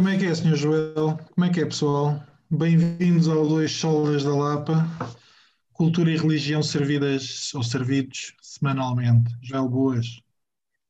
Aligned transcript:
Como 0.00 0.08
é 0.08 0.16
que 0.16 0.24
é, 0.24 0.34
Sr. 0.34 0.56
Joel? 0.56 1.18
Como 1.34 1.44
é 1.44 1.50
que 1.52 1.60
é, 1.60 1.66
pessoal? 1.66 2.22
Bem-vindos 2.50 3.28
ao 3.28 3.46
Dois 3.46 3.70
Solas 3.70 4.24
da 4.24 4.34
Lapa. 4.34 4.86
Cultura 5.74 6.10
e 6.10 6.16
religião 6.16 6.62
servidas 6.62 7.52
ou 7.54 7.62
servidos 7.62 8.32
semanalmente. 8.40 9.30
Joel 9.42 9.68
Boas. 9.68 10.22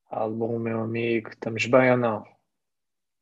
Alô, 0.08 0.60
meu 0.60 0.82
amigo, 0.82 1.30
estamos 1.30 1.66
bem 1.66 1.90
ou 1.90 1.96
não? 1.96 2.24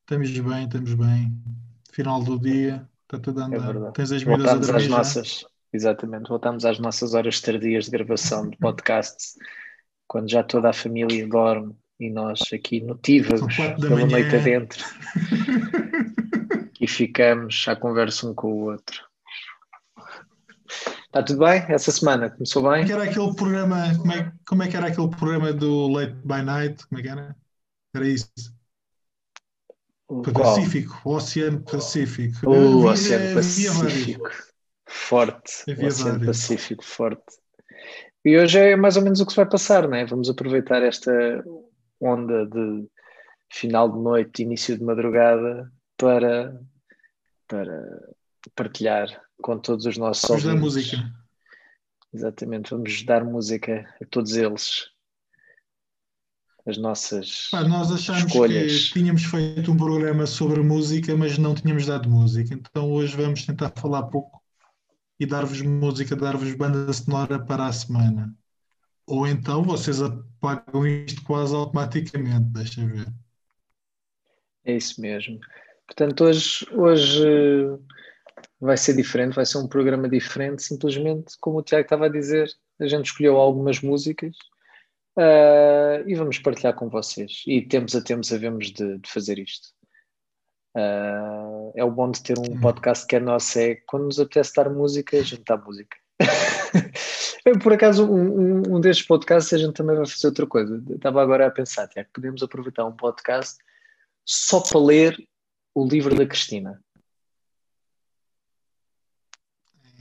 Estamos 0.03 0.31
bem, 0.39 0.65
estamos 0.67 0.93
bem. 0.93 1.43
Final 1.91 2.23
do 2.23 2.39
dia, 2.39 2.87
está 3.05 3.19
tudo 3.19 3.41
a 3.41 3.45
É 3.45 3.47
andar. 3.47 3.73
verdade. 3.73 3.95
Tens 3.95 4.13
as 4.13 4.23
Voltamos 4.23 4.69
às 4.69 4.83
já? 4.83 4.89
nossas, 4.91 5.47
exatamente, 5.73 6.29
voltamos 6.29 6.67
às 6.67 6.79
nossas 6.79 7.15
horas 7.15 7.41
tardias 7.41 7.87
de 7.87 7.93
gravação 7.93 8.47
de 8.47 8.59
podcasts, 8.59 9.37
quando 10.07 10.31
já 10.31 10.45
toda 10.45 10.69
a 10.69 10.75
família 10.75 11.27
dorme 11.27 11.75
e 11.99 12.11
nós 12.11 12.41
aqui 12.53 12.81
notívagos 12.81 13.57
pela 13.57 14.07
noite 14.07 14.37
adentro 14.37 14.85
ficamos 16.91 17.65
à 17.69 17.77
conversa 17.77 18.29
um 18.29 18.35
com 18.35 18.49
o 18.53 18.71
outro. 18.71 19.03
Está 21.07 21.23
tudo 21.23 21.39
bem? 21.41 21.65
Essa 21.69 21.91
semana 21.91 22.31
começou 22.31 22.63
Como 22.63 22.75
é 22.75 22.79
bem? 22.79 22.87
que 22.87 22.93
era 22.93 23.05
aquele 23.05 23.35
programa? 23.35 23.77
Como 23.97 24.13
é, 24.13 24.33
como 24.47 24.63
é 24.63 24.69
que 24.69 24.77
era 24.77 24.87
aquele 24.89 25.09
programa 25.09 25.53
do 25.53 25.89
Late 25.89 26.15
by 26.25 26.43
Night? 26.43 26.87
Como 26.87 26.99
é 26.99 27.03
que 27.03 27.09
era? 27.09 27.37
Era 27.95 28.07
isso. 28.09 28.29
O? 30.07 30.23
Pacífico, 30.23 31.01
o 31.05 31.15
Oceano 31.17 31.61
Pacífico. 31.63 32.49
O 32.49 32.89
Havia- 32.89 32.91
Oceano. 32.93 33.35
Pacífico. 33.35 34.31
Forte. 34.87 35.71
Havia 35.71 35.89
Oceano 35.89 36.19
vários. 36.19 36.27
Pacífico, 36.27 36.85
forte. 36.85 37.25
E 38.25 38.37
hoje 38.39 38.59
é 38.59 38.77
mais 38.77 38.97
ou 38.97 39.03
menos 39.03 39.21
o 39.21 39.27
que 39.27 39.33
se 39.33 39.37
vai 39.37 39.49
passar, 39.49 39.89
né? 39.89 40.05
Vamos 40.05 40.29
aproveitar 40.29 40.83
esta 40.83 41.11
onda 42.01 42.47
de 42.47 42.87
final 43.51 43.91
de 43.91 43.99
noite, 43.99 44.43
início 44.43 44.77
de 44.77 44.85
madrugada 44.85 45.71
para, 45.97 46.61
para 47.49 48.15
partilhar 48.55 49.09
com 49.43 49.59
todos 49.59 49.87
os 49.87 49.97
nossos 49.97 50.29
Vamos 50.29 50.45
dar 50.45 50.51
ouvintes. 50.55 50.93
música. 50.93 51.13
Exatamente, 52.13 52.71
vamos 52.71 53.03
dar 53.05 53.25
música 53.25 53.95
a 54.01 54.05
todos 54.07 54.37
eles. 54.37 54.91
As 56.67 56.77
nossas. 56.77 57.49
Pá, 57.51 57.65
nós 57.65 57.91
achámos 57.91 58.25
Escolhas. 58.25 58.89
que 58.89 58.93
tínhamos 58.95 59.25
feito 59.25 59.73
um 59.73 59.77
programa 59.77 60.27
sobre 60.27 60.61
música, 60.63 61.17
mas 61.17 61.39
não 61.39 61.55
tínhamos 61.55 61.87
dado 61.87 62.09
música. 62.11 62.53
Então 62.55 62.93
hoje 62.93 63.17
vamos 63.17 63.45
tentar 63.47 63.71
falar 63.71 64.05
pouco 64.05 64.43
e 65.19 65.25
dar-vos 65.27 65.61
música, 65.63 66.15
dar-vos 66.15 66.55
banda 66.55 66.93
sonora 66.93 67.39
para 67.43 67.67
a 67.67 67.73
semana. 67.73 68.35
Ou 69.07 69.27
então 69.27 69.63
vocês 69.65 70.03
apagam 70.03 70.87
isto 70.87 71.23
quase 71.25 71.55
automaticamente, 71.55 72.51
deixa 72.51 72.85
ver. 72.87 73.07
É 74.65 74.77
isso 74.77 75.01
mesmo. 75.01 75.41
Portanto, 75.89 76.25
hoje, 76.25 76.69
hoje 76.73 77.27
eh, 77.27 77.79
vai 78.61 78.77
ser 78.77 78.95
diferente, 78.95 79.35
vai 79.35 79.47
ser 79.47 79.57
um 79.59 79.67
programa 79.67 80.07
diferente, 80.09 80.63
simplesmente 80.63 81.35
como 81.41 81.59
o 81.59 81.63
Tiago 81.63 81.87
estava 81.87 82.07
a 82.07 82.11
dizer, 82.11 82.49
a 82.79 82.87
gente 82.87 83.07
escolheu 83.07 83.37
algumas 83.37 83.81
músicas 83.81 84.37
ah, 85.17 86.03
e 86.07 86.15
vamos 86.15 86.39
partilhar 86.39 86.75
com 86.75 86.89
vocês. 86.89 87.43
E 87.47 87.63
tempos 87.63 87.97
a 87.97 88.03
tempos 88.03 88.33
havemos 88.33 88.71
de, 88.71 88.99
de 88.99 89.11
fazer 89.11 89.39
isto. 89.39 89.69
Ah, 90.77 91.73
é 91.75 91.83
o 91.83 91.91
bom 91.91 92.11
de 92.11 92.23
ter 92.23 92.39
um 92.39 92.61
podcast 92.61 93.07
que 93.07 93.17
é 93.17 93.21
nosso, 93.21 93.59
é 93.59 93.77
quando 93.87 94.05
nos 94.05 94.21
apetece 94.21 94.55
dar 94.55 94.71
música, 94.71 95.17
a 95.17 95.23
gente 95.23 95.43
dá 95.45 95.57
música. 95.57 95.97
Por 97.63 97.73
acaso, 97.73 98.05
um, 98.05 98.61
um, 98.61 98.77
um 98.77 98.81
destes 98.81 99.07
podcasts 99.07 99.55
a 99.55 99.59
gente 99.59 99.73
também 99.73 99.97
vai 99.97 100.07
fazer 100.07 100.27
outra 100.27 100.47
coisa. 100.47 100.83
Estava 100.91 101.23
agora 101.23 101.47
a 101.47 101.51
pensar, 101.51 101.89
Tiago, 101.89 102.11
podemos 102.13 102.43
aproveitar 102.43 102.85
um 102.85 102.95
podcast 102.95 103.57
só 104.25 104.61
para 104.61 104.79
ler 104.79 105.17
o 105.85 105.89
livro 105.89 106.15
da 106.15 106.27
Cristina. 106.27 106.81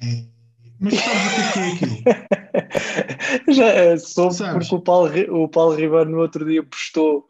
É. 0.04 0.26
Mas 0.80 0.94
sabes 0.94 1.50
o 1.50 1.54
que 1.54 1.60
é 1.60 1.64
é 1.64 1.74
aquilo? 1.74 2.04
Já 3.54 3.66
eh, 3.68 3.98
soube 3.98 4.34
Sabes? 4.36 4.68
porque 4.70 4.76
o 4.76 4.82
Paulo, 4.82 5.44
o 5.44 5.48
Paulo 5.50 5.76
Ribeiro 5.76 6.10
no 6.10 6.20
outro 6.20 6.46
dia 6.46 6.62
postou, 6.64 7.28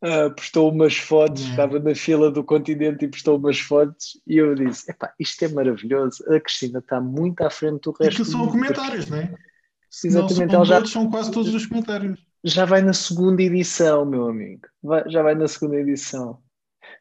ah, 0.00 0.30
postou 0.30 0.70
umas 0.70 0.96
fotos, 0.96 1.44
É. 1.44 1.50
estava 1.50 1.78
na 1.80 1.94
fila 1.94 2.30
do 2.30 2.44
continente 2.44 3.04
e 3.04 3.08
postou 3.08 3.36
umas 3.36 3.58
fotos 3.58 4.20
e 4.26 4.36
eu 4.36 4.54
disse, 4.54 4.90
epá, 4.90 5.12
isto 5.18 5.44
é 5.44 5.48
maravilhoso, 5.48 6.22
a 6.32 6.38
Cristina 6.40 6.78
está 6.78 7.00
muito 7.00 7.40
à 7.42 7.50
frente 7.50 7.82
do 7.82 7.90
resto 7.90 8.22
Aquilo 8.22 8.24
são 8.26 8.46
comentários, 8.48 9.08
não 9.08 9.18
é? 9.18 9.34
Exatamente, 10.04 10.46
não 10.46 10.54
ela 10.54 10.66
são 10.66 10.80
já- 10.80 10.86
são 10.86 11.10
quase 11.10 11.30
todos 11.32 11.52
os 11.54 11.66
comentários. 11.66 12.20
Já 12.44 12.64
vai 12.64 12.82
na 12.82 12.92
segunda 12.92 13.42
edição, 13.42 14.04
meu 14.04 14.28
amigo, 14.28 14.68
Vai- 14.82 15.08
já 15.08 15.22
vai 15.22 15.34
na 15.34 15.48
segunda 15.48 15.76
edição. 15.76 16.40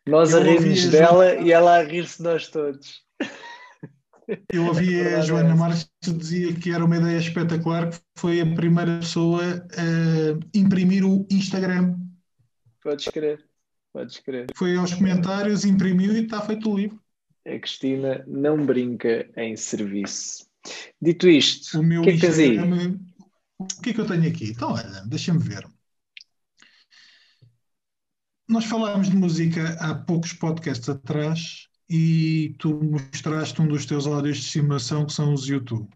Nós 0.08 0.32
Eu 0.32 0.40
a 0.40 0.44
rirmos 0.44 0.86
dela 0.88 1.36
e 1.36 1.52
ela 1.52 1.78
a 1.78 1.84
rir-se 1.84 2.22
nós 2.22 2.48
todos. 2.48 3.04
Eu 4.52 4.66
ouvi 4.68 5.02
a 5.02 5.22
Joana. 5.22 5.56
Marques 5.56 5.90
que 6.02 6.12
dizia 6.12 6.54
que 6.54 6.72
era 6.72 6.84
uma 6.84 6.98
ideia 6.98 7.18
espetacular, 7.18 7.90
que 7.90 8.00
foi 8.18 8.42
a 8.42 8.56
primeira 8.56 9.00
pessoa 9.00 9.42
a 9.44 10.58
imprimir 10.58 11.06
o 11.06 11.26
Instagram. 11.30 11.98
Podes 12.82 13.06
crer, 13.06 13.44
podes 13.92 14.20
crer. 14.20 14.48
Foi 14.56 14.76
aos 14.76 14.94
comentários, 14.94 15.66
imprimiu 15.66 16.14
e 16.14 16.24
está 16.24 16.42
feito 16.42 16.70
o 16.70 16.78
livro. 16.78 17.00
A 17.46 17.60
Cristina 17.60 18.24
não 18.28 18.66
brinca 18.66 19.30
em 19.36 19.56
serviço. 19.56 20.46
Dito 21.02 21.28
isto, 21.28 21.80
O 21.80 21.84
meu 21.84 22.02
o 22.02 22.04
que 22.04 22.12
é 22.12 22.14
que 22.14 22.20
tens 22.20 22.40
aí? 22.40 22.58
O 23.60 23.82
que 23.82 23.90
é 23.90 23.94
que 23.94 24.00
eu 24.00 24.08
tenho 24.08 24.28
aqui? 24.28 24.52
Então, 24.52 24.72
olha, 24.72 25.04
deixa-me 25.06 25.40
ver. 25.40 25.68
Nós 28.48 28.66
falámos 28.66 29.10
de 29.10 29.16
música 29.16 29.78
há 29.80 29.96
poucos 29.96 30.34
podcasts 30.34 30.90
atrás 30.90 31.68
e 31.90 32.56
tu 32.60 32.80
mostraste 32.84 33.62
um 33.62 33.68
dos 33.68 33.86
teus 33.86 34.06
áudios 34.06 34.38
de 34.38 34.44
estimação 34.46 35.06
que 35.06 35.14
são 35.14 35.34
os 35.34 35.48
YouTube. 35.48 35.88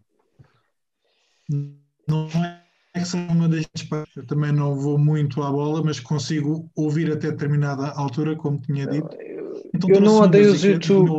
Não 2.06 2.28
é 2.34 2.62
que 2.94 3.04
seja 3.04 3.30
uma 3.30 3.48
das 3.48 3.66
partes, 3.88 4.16
eu 4.16 4.26
também 4.26 4.52
não 4.52 4.74
vou 4.74 4.98
muito 4.98 5.42
à 5.42 5.50
bola, 5.50 5.82
mas 5.82 6.00
consigo 6.00 6.70
ouvir 6.74 7.12
até 7.12 7.30
determinada 7.30 7.90
altura, 7.90 8.34
como 8.34 8.60
tinha 8.60 8.86
dito. 8.86 9.08
Então 9.74 9.90
eu 9.90 10.00
não 10.00 10.20
odeio 10.20 10.52
os 10.52 10.64
YouTube. 10.64 11.10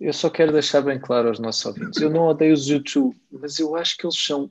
Eu 0.00 0.12
só 0.12 0.28
quero 0.28 0.52
deixar 0.52 0.82
bem 0.82 0.98
claro 0.98 1.28
aos 1.28 1.38
nossos 1.38 1.64
ouvintes. 1.64 2.00
Eu 2.00 2.10
não 2.10 2.26
odeio 2.26 2.52
os 2.52 2.66
YouTube, 2.66 3.16
mas 3.30 3.58
eu 3.58 3.76
acho 3.76 3.96
que 3.96 4.04
eles 4.04 4.18
são 4.18 4.50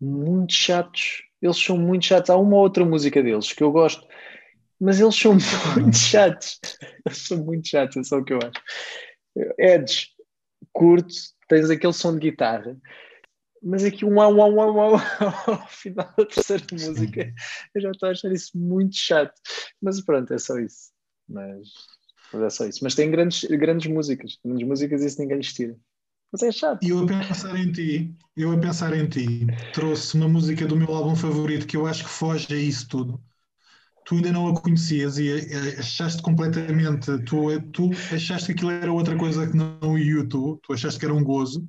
muito 0.00 0.52
chatos. 0.52 1.22
Eles 1.40 1.56
são 1.56 1.78
muito 1.78 2.04
chatos. 2.04 2.30
Há 2.30 2.36
uma 2.36 2.56
ou 2.56 2.62
outra 2.62 2.84
música 2.84 3.22
deles 3.22 3.52
que 3.52 3.62
eu 3.62 3.70
gosto, 3.70 4.06
mas 4.82 4.98
eles 4.98 5.14
são 5.14 5.36
muito 5.80 5.96
chatos. 5.96 6.58
Eles 7.06 7.18
são 7.18 7.44
muito 7.44 7.68
chatos, 7.68 7.96
é 7.96 8.02
só 8.02 8.18
o 8.18 8.24
que 8.24 8.32
eu 8.32 8.38
acho. 8.38 9.54
Eds, 9.58 10.08
curto, 10.72 11.14
tens 11.48 11.70
aquele 11.70 11.92
som 11.92 12.12
de 12.14 12.30
guitarra, 12.30 12.76
mas 13.62 13.84
aqui 13.84 14.04
um 14.04 14.16
uau, 14.16 14.34
uau, 14.34 14.52
uau, 14.52 14.74
uau, 14.74 15.00
ao 15.46 15.68
final 15.68 16.12
da 16.18 16.26
terceira 16.26 16.64
música, 16.72 17.32
eu 17.74 17.80
já 17.80 17.90
estou 17.92 18.08
a 18.08 18.12
achar 18.12 18.32
isso 18.32 18.58
muito 18.58 18.96
chato. 18.96 19.32
Mas 19.80 20.00
pronto, 20.00 20.34
é 20.34 20.38
só 20.38 20.58
isso. 20.58 20.90
Mas, 21.28 21.68
mas 22.32 22.42
é 22.42 22.50
só 22.50 22.66
isso. 22.66 22.80
Mas 22.82 22.96
tem 22.96 23.08
grandes, 23.08 23.44
grandes 23.44 23.90
músicas. 23.90 24.36
Grandes 24.44 24.66
músicas, 24.66 25.02
isso 25.02 25.20
ninguém 25.20 25.36
lhes 25.36 25.52
tira. 25.52 25.76
Mas 26.32 26.42
é 26.42 26.50
chato. 26.50 26.84
E 26.84 26.88
eu 26.88 26.98
a 26.98 27.06
pensar 27.06 27.56
em 27.56 27.70
ti, 27.70 28.16
eu 28.36 28.50
a 28.50 28.58
pensar 28.58 28.96
em 28.96 29.08
ti, 29.08 29.46
trouxe 29.72 30.16
uma 30.16 30.28
música 30.28 30.66
do 30.66 30.74
meu 30.74 30.92
álbum 30.92 31.14
favorito 31.14 31.68
que 31.68 31.76
eu 31.76 31.86
acho 31.86 32.02
que 32.02 32.10
foge 32.10 32.52
a 32.52 32.56
isso 32.56 32.88
tudo. 32.88 33.22
Tu 34.04 34.16
ainda 34.16 34.32
não 34.32 34.48
a 34.48 34.60
conhecias 34.60 35.18
e 35.18 35.32
achaste 35.78 36.22
completamente, 36.22 37.06
tu, 37.24 37.60
tu 37.72 37.90
achaste 38.12 38.46
que 38.46 38.52
aquilo 38.52 38.70
era 38.72 38.92
outra 38.92 39.16
coisa 39.16 39.46
que 39.46 39.56
não 39.56 39.78
o 39.82 39.98
YouTube, 39.98 40.58
tu 40.62 40.72
achaste 40.72 40.98
que 40.98 41.04
era 41.06 41.14
um 41.14 41.22
gozo. 41.22 41.66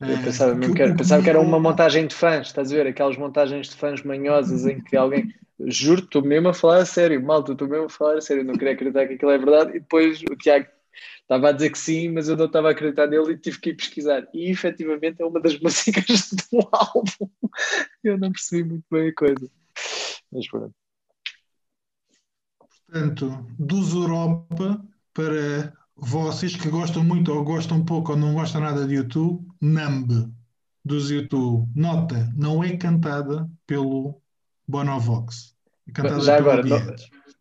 Eu 0.00 0.08
Eh, 0.08 0.22
pensava, 0.24 0.58
que 0.58 0.72
que 0.72 0.82
era, 0.82 0.94
pensava 0.94 1.22
que 1.22 1.28
era 1.28 1.40
uma 1.40 1.60
montagem 1.60 2.06
de 2.06 2.14
fãs, 2.14 2.46
estás 2.46 2.72
a 2.72 2.74
ver? 2.74 2.86
Aquelas 2.86 3.16
montagens 3.16 3.68
de 3.68 3.76
fãs 3.76 4.02
manhosas 4.02 4.64
em 4.66 4.80
que 4.80 4.96
alguém. 4.96 5.28
Juro, 5.66 6.00
estou 6.00 6.22
mesmo 6.22 6.48
a 6.48 6.54
falar 6.54 6.78
a 6.78 6.86
sério, 6.86 7.22
malta, 7.22 7.52
estou 7.52 7.68
mesmo 7.68 7.84
a 7.84 7.90
falar 7.90 8.16
a 8.16 8.20
sério, 8.22 8.42
não 8.42 8.54
queria 8.54 8.72
acreditar 8.72 9.06
que 9.06 9.14
aquilo 9.14 9.30
é 9.30 9.36
verdade. 9.36 9.76
E 9.76 9.80
depois 9.80 10.22
o 10.22 10.34
Tiago 10.36 10.66
estava 11.20 11.50
a 11.50 11.52
dizer 11.52 11.70
que 11.70 11.78
sim, 11.78 12.08
mas 12.08 12.28
eu 12.30 12.36
não 12.36 12.46
estava 12.46 12.68
a 12.68 12.70
acreditar 12.70 13.06
nele 13.06 13.32
e 13.32 13.38
tive 13.38 13.60
que 13.60 13.70
ir 13.70 13.76
pesquisar. 13.76 14.26
E 14.32 14.50
efetivamente 14.50 15.20
é 15.20 15.26
uma 15.26 15.38
das 15.40 15.58
músicas 15.60 16.30
do 16.50 16.66
álbum. 16.72 17.28
Eu 18.02 18.16
não 18.16 18.32
percebi 18.32 18.64
muito 18.66 18.84
bem 18.90 19.08
a 19.08 19.14
coisa. 19.14 19.50
Mas 20.32 20.48
pronto. 20.48 20.79
Portanto, 22.90 23.46
dos 23.56 23.92
Europa 23.92 24.84
para 25.14 25.72
vocês 25.94 26.56
que 26.56 26.68
gostam 26.68 27.04
muito 27.04 27.32
ou 27.32 27.44
gostam 27.44 27.84
pouco 27.84 28.12
ou 28.12 28.18
não 28.18 28.34
gostam 28.34 28.62
nada 28.62 28.84
de 28.84 28.96
YouTube, 28.96 29.46
Numb 29.60 30.28
dos 30.84 31.08
YouTube. 31.08 31.68
Nota, 31.76 32.28
não 32.36 32.64
é 32.64 32.76
cantada 32.76 33.48
pelo 33.64 34.20
Bonovox. 34.66 35.54
É 35.88 35.92
cantada 35.92 36.20
Já 36.20 36.38
agora, 36.38 36.64
não-. 36.64 36.96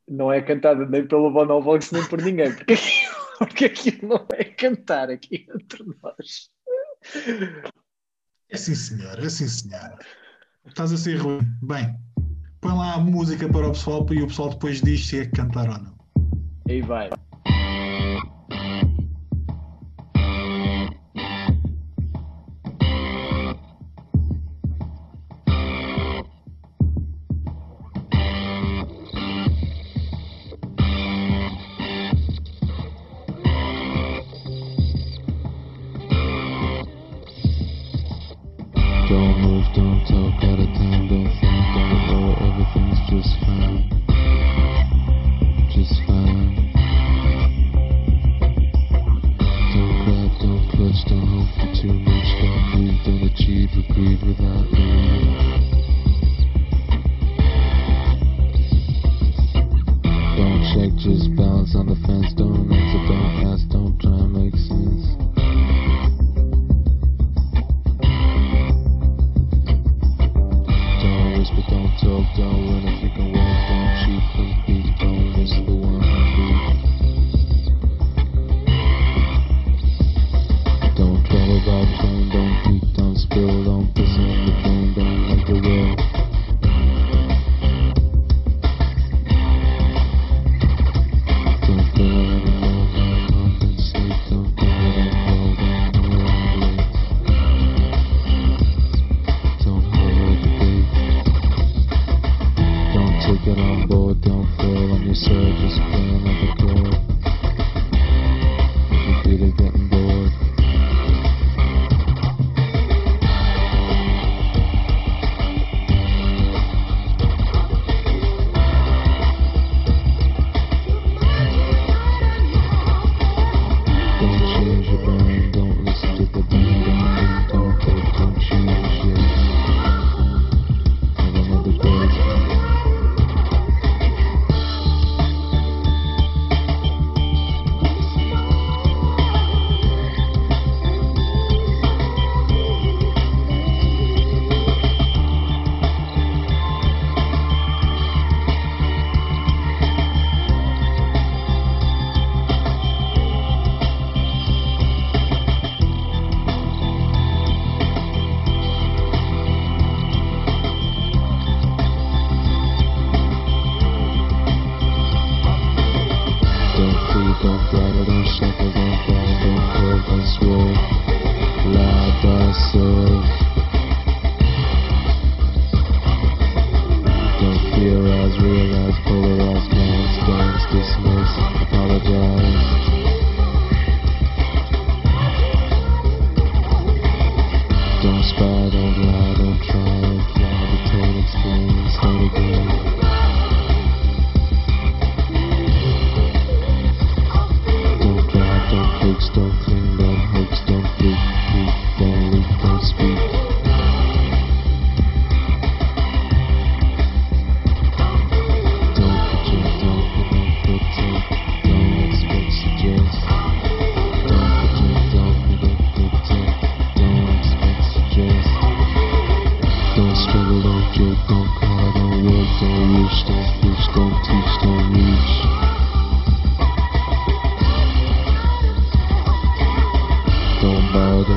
Não 0.08 0.32
é 0.32 0.40
cantada 0.40 0.86
nem 0.86 1.08
pelo 1.08 1.32
Bonovox 1.32 1.92
nem 1.92 2.08
por 2.08 2.22
ninguém, 2.22 2.54
porque, 2.54 2.76
porque 3.40 3.66
aquilo 3.66 4.08
não 4.08 4.28
é 4.34 4.44
cantar 4.44 5.10
aqui 5.10 5.48
entre 5.52 5.84
nós. 6.04 6.52
É 8.50 8.56
sim, 8.56 8.76
senhor, 8.76 9.18
é 9.18 9.30
sim, 9.30 9.48
senhor. 9.48 9.98
Estás 10.64 10.94
a 10.94 10.98
ser 10.98 11.16
ruim. 11.16 11.42
Bem, 11.64 11.98
põe 12.62 12.74
lá 12.74 12.96
a 12.96 13.00
música 13.00 13.48
para 13.48 13.68
o 13.68 13.72
pessoal 13.72 14.06
e 14.12 14.22
o 14.22 14.28
pessoal 14.28 14.50
depois 14.50 14.82
diz 14.82 15.08
se 15.08 15.20
é 15.20 15.26
cantar 15.26 15.70
ou 15.70 15.78
não. 15.78 15.94
Aí 16.68 16.82
vai. 16.82 17.10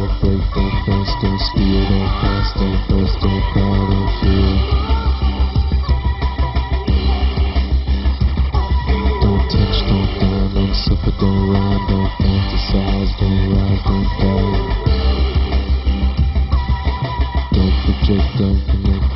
Don't 0.02 0.18
break, 0.21 0.42
don't 0.59 0.75
connect, 18.66 19.06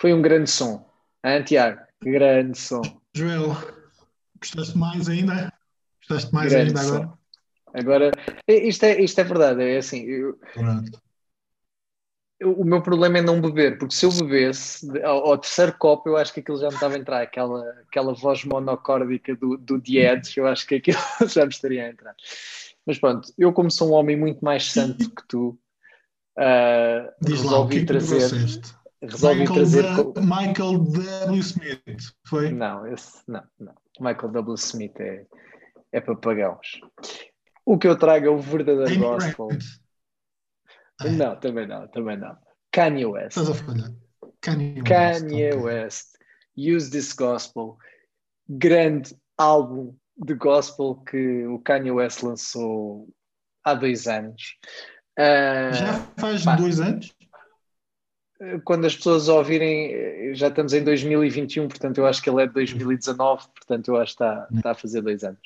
Foi 0.01 0.11
um 0.15 0.21
grande 0.23 0.49
som. 0.49 0.83
Hã, 1.23 1.43
Tiago? 1.43 1.79
Grande 2.03 2.57
som. 2.57 2.81
Joel, 3.15 3.55
gostaste 4.39 4.75
mais 4.75 5.07
ainda? 5.07 5.53
Gostaste 5.99 6.33
mais 6.33 6.51
Grande 6.51 6.69
ainda 6.69 6.81
agora? 6.81 7.03
som. 7.05 7.17
Agora, 7.71 8.11
isto 8.47 8.83
é, 8.83 8.99
isto 8.99 9.21
é 9.21 9.23
verdade, 9.23 9.61
é 9.63 9.77
assim, 9.77 10.01
eu- 10.01 10.39
Pronto. 10.55 10.99
eu- 12.39 12.53
o 12.53 12.65
meu 12.65 12.81
problema 12.81 13.19
é 13.19 13.21
não 13.21 13.39
beber, 13.39 13.77
porque 13.77 13.93
se 13.93 14.07
eu 14.07 14.11
bebesse 14.11 14.89
ao, 15.03 15.23
ao 15.27 15.37
terceiro 15.37 15.73
copo, 15.77 16.09
eu 16.09 16.17
acho 16.17 16.33
que 16.33 16.39
aquilo 16.39 16.57
já 16.57 16.69
me 16.69 16.73
estava 16.73 16.95
a 16.95 16.97
entrar, 16.97 17.21
aquela, 17.21 17.63
aquela 17.87 18.13
voz 18.15 18.43
monocórdica 18.43 19.35
do, 19.35 19.55
do 19.55 19.75
Edge, 19.87 20.39
eu 20.39 20.47
acho 20.47 20.65
que 20.65 20.75
aquilo 20.75 20.97
já 21.29 21.45
me 21.45 21.51
estaria 21.51 21.85
a 21.85 21.89
entrar. 21.89 22.15
Mas 22.87 22.97
pronto, 22.97 23.31
eu 23.37 23.53
como 23.53 23.69
sou 23.69 23.91
um 23.91 23.93
homem 23.93 24.17
muito 24.17 24.43
mais 24.43 24.71
santo 24.71 25.11
que 25.11 25.27
tu, 25.27 25.55
ah, 26.35 27.13
Diz 27.21 27.43
lá, 27.43 27.59
o 27.59 27.67
resolvi 27.67 27.73
que 27.73 27.77
é 27.77 27.81
que 27.81 27.85
trazer, 27.85 28.27
trouxeste? 28.27 28.80
Resolvi 29.01 29.39
Michael, 29.39 29.55
trazer 29.55 29.83
Michael 30.19 30.77
W. 30.79 31.39
Smith, 31.39 32.15
foi? 32.27 32.51
Não, 32.51 32.85
esse 32.87 33.21
não, 33.27 33.43
não. 33.59 33.73
Michael 33.99 34.31
W. 34.31 34.55
Smith 34.55 34.99
é, 34.99 35.25
é 35.91 36.01
papagãos. 36.01 36.79
O 37.65 37.77
que 37.77 37.87
eu 37.87 37.97
trago 37.97 38.25
é 38.25 38.29
o 38.29 38.39
verdadeiro 38.39 38.87
Amy 38.87 38.97
gospel. 38.97 39.47
Grant. 39.47 41.17
Não, 41.17 41.35
também 41.39 41.67
não, 41.67 41.87
também 41.87 42.17
não. 42.17 42.37
Kanye 42.71 43.05
West. 43.05 43.37
Estás 43.37 43.49
a 43.49 43.53
falhar. 43.53 43.91
Kanye 44.41 44.81
West. 44.81 44.87
Kanye 44.87 45.53
ok. 45.53 45.63
West. 45.63 46.17
Use 46.55 46.91
This 46.91 47.13
Gospel. 47.13 47.77
Grande 48.47 49.15
álbum 49.37 49.95
de 50.17 50.33
gospel 50.35 50.95
que 51.09 51.45
o 51.47 51.59
Kanye 51.59 51.91
West 51.91 52.21
lançou 52.21 53.09
há 53.63 53.73
dois 53.73 54.07
anos. 54.07 54.57
Ah, 55.17 55.71
Já 55.71 55.93
faz 56.17 56.43
pá. 56.43 56.55
dois 56.55 56.79
anos? 56.79 57.13
Quando 58.63 58.85
as 58.85 58.95
pessoas 58.95 59.27
ouvirem, 59.27 59.93
eh, 59.93 60.33
já 60.33 60.47
estamos 60.47 60.73
em 60.73 60.83
2021, 60.83 61.67
portanto 61.67 61.97
eu 61.99 62.05
acho 62.05 62.21
que 62.21 62.29
ele 62.29 62.41
é 62.43 62.47
de 62.47 62.53
2019, 62.53 63.47
portanto 63.55 63.87
eu 63.89 63.97
acho 63.97 64.17
que 64.17 64.23
está, 64.23 64.47
está 64.55 64.71
a 64.71 64.75
fazer 64.75 65.01
dois 65.01 65.23
anos. 65.23 65.39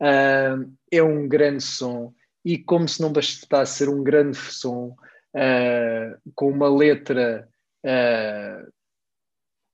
Ah, 0.00 0.58
é 0.90 1.02
um 1.02 1.28
grande 1.28 1.62
som 1.62 2.12
e 2.44 2.58
como 2.58 2.88
se 2.88 3.00
não 3.00 3.12
bastasse 3.12 3.78
ser 3.78 3.88
um 3.88 4.02
grande 4.02 4.36
som, 4.36 4.96
ah, 5.34 6.16
com 6.34 6.50
uma 6.50 6.68
letra 6.68 7.48
eh, 7.84 8.66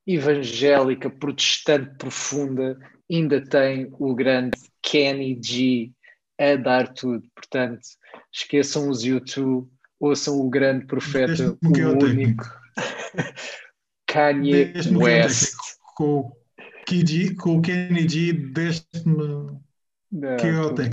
evangélica, 0.05 1.09
protestante 1.09 1.95
profunda, 1.97 2.77
ainda 3.09 3.41
tem 3.41 3.87
o 3.99 4.13
grande 4.13 4.57
Kenny 4.81 5.39
G 5.41 5.91
a 6.37 6.55
dar 6.55 6.93
tudo. 6.93 7.27
Portanto, 7.33 7.81
esqueçam 8.31 8.89
os 8.89 9.03
YouTube, 9.03 9.69
ouçam 10.01 10.39
o 10.39 10.49
grande 10.49 10.85
profeta, 10.85 11.55
o 11.63 12.03
único 12.03 12.43
Kanye 14.07 14.73
West. 14.93 15.55
Com 15.95 16.31
com 17.39 17.57
o 17.57 17.61
Kenny 17.61 18.09
G, 18.09 18.33
deste-me. 18.33 19.57
É 20.21 20.37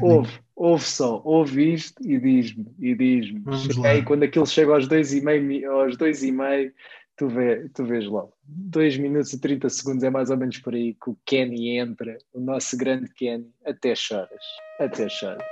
ouve, 0.00 0.38
ouve 0.54 0.84
só, 0.84 1.20
ouve 1.24 1.74
isto 1.74 2.00
e 2.06 2.20
diz-me, 2.20 2.66
e 2.78 2.94
diz-me. 2.94 3.42
Aí, 3.84 4.04
quando 4.04 4.22
aquilo 4.22 4.46
chega 4.46 4.72
aos 4.72 4.86
dois 4.86 5.12
e 5.12 5.20
meio, 5.20 5.72
aos 5.72 5.96
dois 5.96 6.22
e 6.22 6.30
meio, 6.30 6.72
tu, 7.16 7.28
vê, 7.28 7.68
tu 7.74 7.84
vês 7.84 8.06
logo. 8.06 8.32
2 8.44 8.96
minutos 8.98 9.32
e 9.32 9.40
30 9.40 9.68
segundos 9.68 10.04
é 10.04 10.10
mais 10.10 10.30
ou 10.30 10.36
menos 10.36 10.58
por 10.58 10.72
aí 10.72 10.94
que 10.94 11.10
o 11.10 11.18
Kenny 11.26 11.76
entra, 11.76 12.16
o 12.32 12.40
nosso 12.40 12.76
grande 12.76 13.12
Kenny, 13.12 13.50
até 13.66 13.94
choras, 13.94 14.44
até 14.78 15.08
choras. 15.08 15.42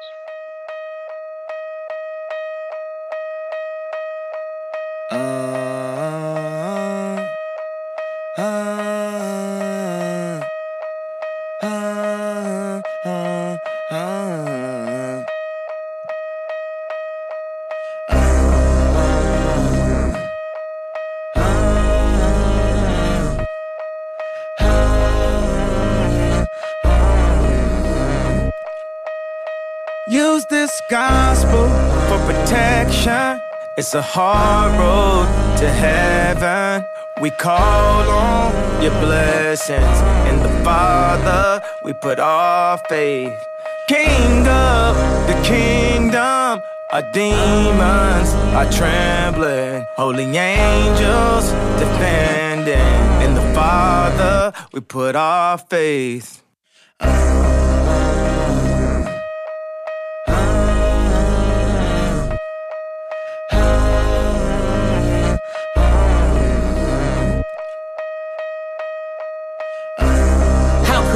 It's 33.79 33.93
a 33.93 34.01
hard 34.01 34.73
road 34.81 35.27
to 35.59 35.69
heaven. 35.69 36.83
We 37.21 37.29
call 37.29 38.09
on 38.09 38.83
your 38.83 38.93
blessings. 39.03 39.99
In 40.31 40.43
the 40.43 40.49
Father, 40.65 41.63
we 41.85 41.93
put 41.93 42.19
our 42.19 42.79
faith. 42.89 43.39
King 43.87 44.49
of 44.49 44.97
the 45.29 45.39
kingdom, 45.45 46.63
our 46.91 47.13
demons 47.13 48.31
are 48.57 48.73
trembling. 48.73 49.85
Holy 49.95 50.25
angels 50.25 51.51
defending. 51.79 53.05
In 53.29 53.35
the 53.35 53.53
Father, 53.55 54.55
we 54.73 54.81
put 54.81 55.17
our 55.17 55.59
faith. 55.59 56.43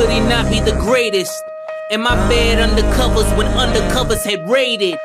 Could 0.01 0.09
he 0.09 0.21
not 0.21 0.49
be 0.51 0.61
the 0.61 0.73
greatest? 0.81 1.45
In 1.91 2.01
my 2.01 2.17
bed 2.27 2.57
undercovers 2.67 3.37
when 3.37 3.47
undercovers 3.49 4.25
had 4.25 4.49
raided. 4.49 4.99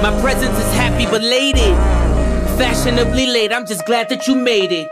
My 0.00 0.16
presence 0.22 0.56
is 0.58 0.72
happy 0.72 1.04
belated. 1.04 1.76
Fashionably 2.56 3.26
late, 3.26 3.52
I'm 3.52 3.66
just 3.66 3.84
glad 3.84 4.08
that 4.08 4.26
you 4.26 4.34
made 4.34 4.72
it. 4.72 4.88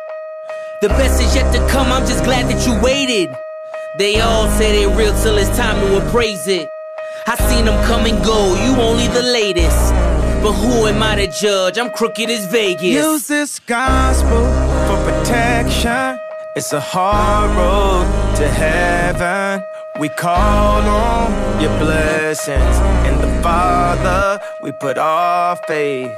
The 0.83 0.89
best 0.89 1.23
is 1.23 1.35
yet 1.35 1.51
to 1.55 1.73
come, 1.73 1.87
I'm 1.91 2.07
just 2.07 2.23
glad 2.25 2.51
that 2.51 2.67
you 2.67 2.79
waited. 2.83 3.35
They 3.97 4.21
all 4.21 4.47
say 4.59 4.73
they 4.77 4.87
real 4.95 5.15
till 5.23 5.39
it's 5.39 5.57
time 5.57 5.81
to 5.87 6.07
appraise 6.07 6.47
it. 6.47 6.69
I 7.27 7.37
seen 7.49 7.65
them 7.65 7.83
come 7.87 8.05
and 8.05 8.23
go, 8.23 8.57
you 8.63 8.79
only 8.79 9.09
the 9.09 9.23
latest. 9.23 9.91
But 10.43 10.53
who 10.53 10.87
am 10.87 11.03
I 11.03 11.17
to 11.17 11.27
judge? 11.29 11.79
I'm 11.79 11.91
crooked 11.93 12.29
as 12.29 12.45
Vegas. 12.45 12.83
Use 12.83 13.27
this 13.27 13.59
gospel 13.59 14.45
for 14.87 14.99
protection. 15.11 16.28
It's 16.59 16.73
a 16.73 16.81
hard 16.81 17.51
road 17.57 18.35
to 18.35 18.49
heaven. 18.49 19.65
We 20.01 20.09
call 20.09 20.83
on 20.83 21.63
your 21.63 21.71
blessings. 21.79 22.77
In 23.07 23.15
the 23.21 23.41
Father, 23.45 24.41
we 24.61 24.73
put 24.73 24.99
our 24.99 25.55
faith. 25.69 26.11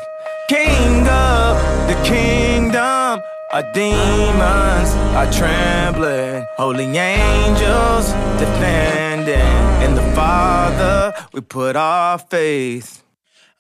King 0.49 1.07
of 1.07 1.59
the 1.91 2.01
kingdom, 2.07 3.21
our 3.53 3.71
demons 3.75 4.91
are 5.21 5.31
trembling. 5.31 6.47
Holy 6.57 6.87
angels 6.97 8.07
defending. 8.41 9.59
In 9.85 9.95
the 9.95 10.11
Father, 10.15 11.13
we 11.35 11.43
put 11.43 11.77
our 11.77 12.17
faith. 12.17 13.00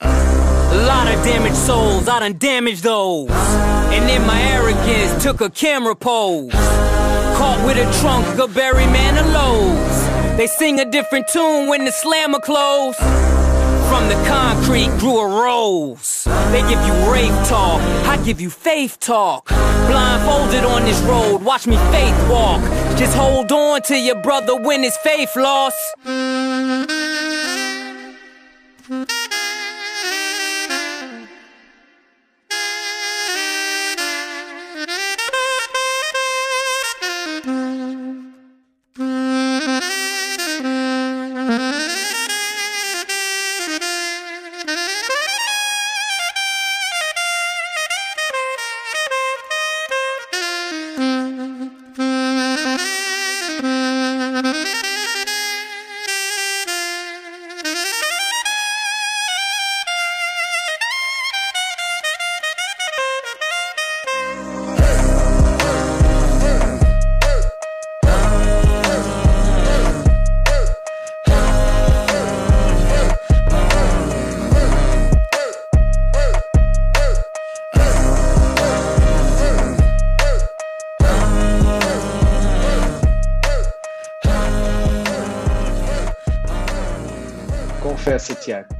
A 0.02 0.84
lot 0.86 1.06
of 1.12 1.22
damaged 1.24 1.56
souls, 1.56 2.08
I 2.08 2.20
done 2.20 2.38
damaged 2.38 2.82
those. 2.82 3.30
And 3.30 4.08
in 4.10 4.26
my 4.26 4.40
arrogance, 4.42 5.22
took 5.22 5.40
a 5.40 5.50
camera 5.50 5.94
pose. 5.94 6.52
Caught 6.52 7.64
with 7.66 7.76
a 7.76 8.00
trunk 8.00 8.38
a 8.38 8.48
berry 8.48 8.86
man 8.86 9.18
of 9.18 9.24
Barry 9.24 9.32
Manilow's. 9.32 10.36
They 10.36 10.46
sing 10.46 10.80
a 10.80 10.90
different 10.90 11.28
tune 11.28 11.68
when 11.68 11.84
the 11.84 11.92
slammer 11.92 12.40
close. 12.40 12.96
From 12.96 14.08
the 14.08 14.14
concrete 14.28 14.90
grew 15.00 15.18
a 15.18 15.28
rose. 15.42 16.24
They 16.52 16.62
give 16.62 16.80
you 16.86 17.12
rave 17.12 17.34
talk, 17.48 17.80
I 18.06 18.22
give 18.24 18.40
you 18.40 18.48
faith 18.48 19.00
talk. 19.00 19.48
Blindfolded 19.48 20.64
on 20.64 20.84
this 20.84 21.00
road, 21.02 21.42
watch 21.42 21.66
me 21.66 21.76
faith 21.90 22.30
walk. 22.30 22.62
Just 22.96 23.16
hold 23.16 23.50
on 23.50 23.82
to 23.82 23.98
your 23.98 24.22
brother 24.22 24.60
when 24.62 24.82
his 24.82 24.96
faith 24.98 25.34
lost. 25.34 25.76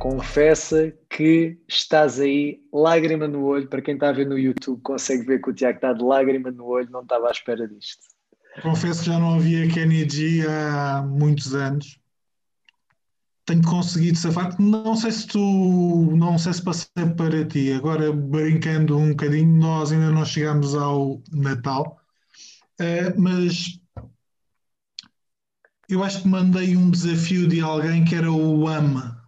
Confessa, 0.00 0.92
que 1.11 1.59
estás 1.69 2.19
aí, 2.19 2.61
lágrima 2.73 3.28
no 3.28 3.45
olho. 3.45 3.69
Para 3.69 3.83
quem 3.83 3.95
está 3.95 4.09
a 4.09 4.12
ver 4.12 4.26
no 4.26 4.38
YouTube, 4.38 4.80
consegue 4.80 5.25
ver 5.26 5.42
que 5.42 5.50
o 5.50 5.52
Tiago 5.52 5.76
está 5.76 5.92
de 5.92 6.02
lágrima 6.02 6.50
no 6.50 6.64
olho, 6.64 6.90
não 6.90 7.02
estava 7.02 7.28
à 7.28 7.30
espera 7.30 7.69
disto. 7.69 8.02
Confesso 8.62 9.00
que 9.00 9.07
já 9.07 9.19
não 9.19 9.35
havia 9.35 9.69
Kenny 9.69 10.09
G 10.09 10.47
há 10.49 11.02
muitos 11.02 11.54
anos. 11.54 12.00
Tenho 13.45 13.62
conseguido 13.62 14.16
safar. 14.16 14.61
Não 14.61 14.97
sei 14.97 15.12
se 15.12 15.26
tu, 15.26 15.38
não 16.16 16.38
sei 16.38 16.54
se 16.54 16.64
passei 16.64 17.07
para 17.16 17.45
ti. 17.45 17.71
Agora, 17.73 18.11
brincando 18.11 18.97
um 18.97 19.11
bocadinho, 19.11 19.54
nós 19.59 19.92
ainda 19.92 20.11
não 20.11 20.25
chegamos 20.25 20.75
ao 20.75 21.23
Natal, 21.30 22.00
Eh, 22.80 23.12
mas 23.14 23.78
eu 25.87 26.02
acho 26.02 26.23
que 26.23 26.28
mandei 26.28 26.75
um 26.75 26.90
desafio 26.90 27.47
de 27.47 27.61
alguém 27.61 28.07
que 28.07 28.14
era 28.14 28.33
o 28.33 28.66
AMA, 28.66 29.19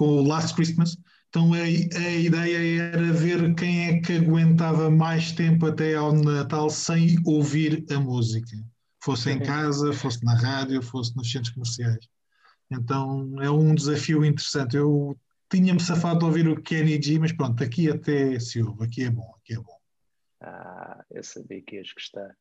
com 0.00 0.06
o 0.16 0.26
Last 0.26 0.54
Christmas. 0.54 0.96
Então 1.28 1.52
a, 1.52 1.58
a 1.58 2.10
ideia 2.10 2.84
era 2.84 3.12
ver 3.12 3.54
quem 3.54 3.88
é 3.88 4.00
que 4.00 4.14
aguentava 4.14 4.90
mais 4.90 5.30
tempo 5.32 5.66
até 5.66 5.94
ao 5.94 6.14
Natal 6.14 6.70
sem 6.70 7.18
ouvir 7.26 7.84
a 7.92 8.00
música. 8.00 8.56
Fosse 9.04 9.30
em 9.30 9.38
casa, 9.38 9.92
fosse 9.92 10.24
na 10.24 10.34
rádio, 10.34 10.80
fosse 10.80 11.14
nos 11.14 11.30
centros 11.30 11.52
comerciais. 11.52 12.08
Então 12.70 13.30
é 13.42 13.50
um 13.50 13.74
desafio 13.74 14.24
interessante. 14.24 14.78
Eu 14.78 15.14
tinha-me 15.50 15.80
safado 15.80 16.20
de 16.20 16.24
ouvir 16.24 16.48
o 16.48 16.62
Kenny 16.62 17.00
G, 17.00 17.18
mas 17.18 17.32
pronto, 17.32 17.62
aqui 17.62 17.90
até 17.90 18.40
se 18.40 18.62
ouve, 18.62 18.84
aqui 18.84 19.04
é 19.04 19.10
bom, 19.10 19.34
aqui 19.36 19.52
é 19.52 19.58
bom. 19.58 19.76
Ah, 20.40 21.04
eu 21.10 21.22
sabia 21.22 21.60
que 21.60 21.76
ias 21.76 21.92
gostar. 21.92 22.34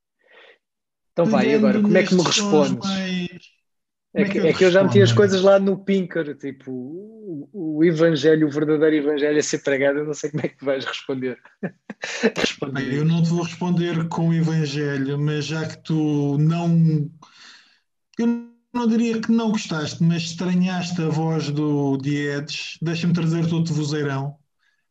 Então 1.11 1.25
vai, 1.25 1.53
agora, 1.53 1.81
como 1.81 1.97
é 1.97 2.03
que 2.03 2.15
me 2.15 2.23
respondes? 2.23 2.77
mais- 2.77 3.58
É 4.19 4.25
é 4.25 4.29
que, 4.29 4.39
é 4.39 4.53
que 4.53 4.63
eu 4.65 4.71
já 4.71 4.83
meti 4.83 5.01
as 5.01 5.11
coisas 5.11 5.41
lá 5.41 5.59
no 5.59 5.77
Pinker, 5.83 6.35
tipo, 6.38 6.71
o, 6.71 7.49
o 7.79 7.83
evangelho, 7.83 8.47
o 8.47 8.51
verdadeiro 8.51 8.95
evangelho 8.97 9.39
a 9.39 9.43
ser 9.43 9.59
pregado, 9.59 9.99
eu 9.99 10.05
não 10.05 10.13
sei 10.13 10.31
como 10.31 10.43
é 10.45 10.49
que 10.49 10.65
vais 10.65 10.85
responder. 10.85 11.38
Responder 12.35 12.71
Bem, 12.89 12.93
eu 12.93 13.05
não 13.05 13.23
te 13.23 13.29
vou 13.29 13.43
responder 13.43 14.07
com 14.09 14.29
o 14.29 14.33
Evangelho, 14.33 15.17
mas 15.19 15.45
já 15.45 15.67
que 15.67 15.77
tu 15.83 16.38
não. 16.38 17.09
Eu 18.17 18.27
não 18.73 18.88
diria 18.88 19.19
que 19.21 19.31
não 19.31 19.51
gostaste, 19.51 20.03
mas 20.03 20.23
estranhaste 20.23 21.01
a 21.01 21.09
voz 21.09 21.49
do 21.51 21.97
Diedes, 21.97 22.77
deixa-me 22.81 23.13
trazer-te 23.13 23.53
outro 23.53 23.73
vozeirão. 23.73 24.38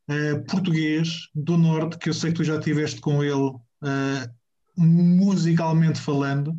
eh, 0.08 0.37
português 0.49 1.28
do 1.35 1.56
Norte, 1.58 1.99
que 1.99 2.08
eu 2.11 2.14
sei 2.14 2.30
que 2.32 2.38
tu 2.38 2.44
já 2.44 2.56
estiveste 2.58 3.00
com 3.00 3.23
ele, 3.25 3.52
eh, 3.85 4.30
musicalmente 4.76 6.00
falando. 6.00 6.56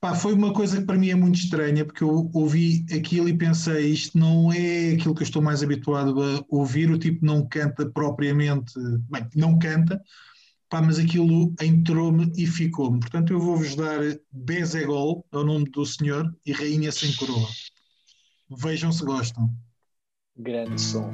Pá, 0.00 0.14
foi 0.14 0.34
uma 0.34 0.52
coisa 0.52 0.78
que 0.78 0.86
para 0.86 0.98
mim 0.98 1.08
é 1.08 1.14
muito 1.14 1.36
estranha, 1.36 1.84
porque 1.84 2.04
eu 2.04 2.30
ouvi 2.34 2.84
aquilo 2.94 3.28
e 3.28 3.36
pensei, 3.36 3.86
isto 3.86 4.18
não 4.18 4.52
é 4.52 4.92
aquilo 4.92 5.14
que 5.14 5.22
eu 5.22 5.26
estou 5.26 5.40
mais 5.40 5.62
habituado 5.62 6.22
a 6.22 6.44
ouvir, 6.48 6.90
o 6.90 6.98
tipo 6.98 7.24
não 7.24 7.46
canta 7.46 7.88
propriamente, 7.90 8.72
bem, 9.10 9.26
não 9.34 9.58
canta, 9.58 10.00
pá, 10.68 10.82
mas 10.82 10.98
aquilo 10.98 11.54
entrou-me 11.60 12.30
e 12.36 12.46
ficou-me. 12.46 13.00
Portanto, 13.00 13.32
eu 13.32 13.40
vou-vos 13.40 13.74
dar 13.74 14.00
Bezegol, 14.30 15.24
é 15.32 15.38
o 15.38 15.44
nome 15.44 15.70
do 15.70 15.86
senhor, 15.86 16.34
e 16.44 16.52
Rainha 16.52 16.92
Sem 16.92 17.12
Coroa. 17.14 17.48
Vejam 18.50 18.92
se 18.92 19.04
gostam. 19.04 19.50
grande 20.36 20.80
som. 20.80 21.10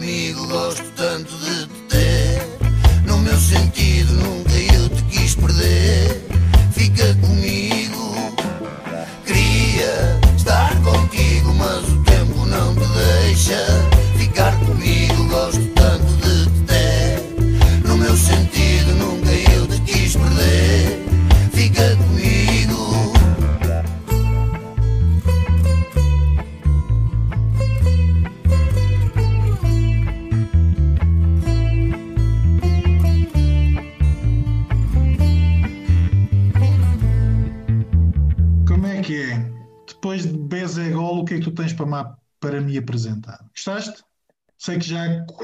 Comigo. 0.00 0.46
Gosto 0.46 0.89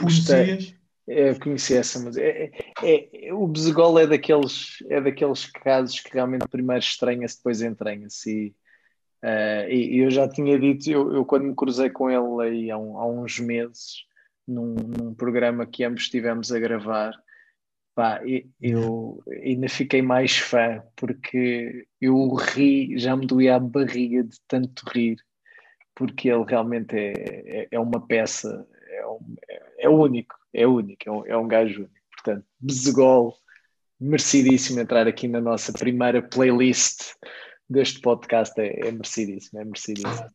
conhecias. 0.07 0.75
É, 1.09 1.31
eu 1.31 1.39
conheci 1.39 1.77
essa 1.77 1.99
música. 2.01 2.25
É, 2.25 2.51
é- 2.83 3.29
é- 3.29 3.33
o 3.33 3.47
Bezegol 3.47 3.99
é 3.99 4.07
daqueles, 4.07 4.83
é 4.89 5.01
daqueles 5.01 5.47
casos 5.47 6.01
que 6.01 6.13
realmente 6.13 6.49
primeiro 6.49 6.83
estranha-se, 6.83 7.37
depois 7.37 7.63
entranha-se. 7.63 8.31
E, 8.31 8.55
eh, 9.23 9.69
e- 9.73 9.99
eu 9.99 10.11
já 10.11 10.29
tinha 10.29 10.59
dito, 10.59 10.91
eu, 10.91 11.15
eu 11.15 11.25
quando 11.25 11.45
me 11.45 11.55
cruzei 11.55 11.91
com 11.91 12.11
ele 12.11 12.49
aí 12.49 12.71
há, 12.71 12.77
um- 12.79 12.99
há 12.99 13.07
uns 13.07 13.39
meses, 13.39 14.05
num, 14.47 14.75
num 14.75 15.15
programa 15.15 15.65
que 15.67 15.85
ambos 15.85 16.03
estivemos 16.03 16.51
a 16.53 16.59
gravar, 16.59 17.13
pá, 17.95 18.21
eu 18.61 19.23
ainda 19.43 19.69
fiquei 19.69 20.03
mais 20.03 20.37
fã, 20.37 20.83
porque 20.97 21.87
eu 22.01 22.35
ri, 22.35 22.99
já 22.99 23.17
me 23.17 23.27
doía 23.27 23.57
a 23.57 23.61
barriga 23.61 24.23
de 24.23 24.37
tanto 24.47 24.83
rir, 24.91 25.17
porque 25.95 26.29
ele 26.29 26.45
realmente 26.45 26.95
é, 26.95 27.13
é, 27.63 27.69
é 27.71 27.81
uma 27.81 28.07
peça, 28.07 28.67
é, 28.97 29.07
um- 29.07 29.37
é- 29.49 29.63
é 29.81 29.89
único, 29.89 30.35
é 30.53 30.67
único, 30.67 31.03
é 31.09 31.13
um, 31.13 31.27
é 31.27 31.37
um 31.37 31.49
gajo 31.49 31.81
único. 31.81 31.95
Portanto, 32.13 32.45
Bezegol, 32.59 33.37
merecidíssimo 34.01 34.81
entrar 34.81 35.07
aqui 35.07 35.29
na 35.29 35.41
nossa 35.41 35.73
primeira 35.73 36.21
playlist 36.23 37.15
deste 37.69 38.01
podcast, 38.01 38.59
é, 38.61 38.89
é 38.89 38.91
merecidíssimo, 38.93 39.61
é 39.61 39.65
merecidíssimo. 39.65 40.31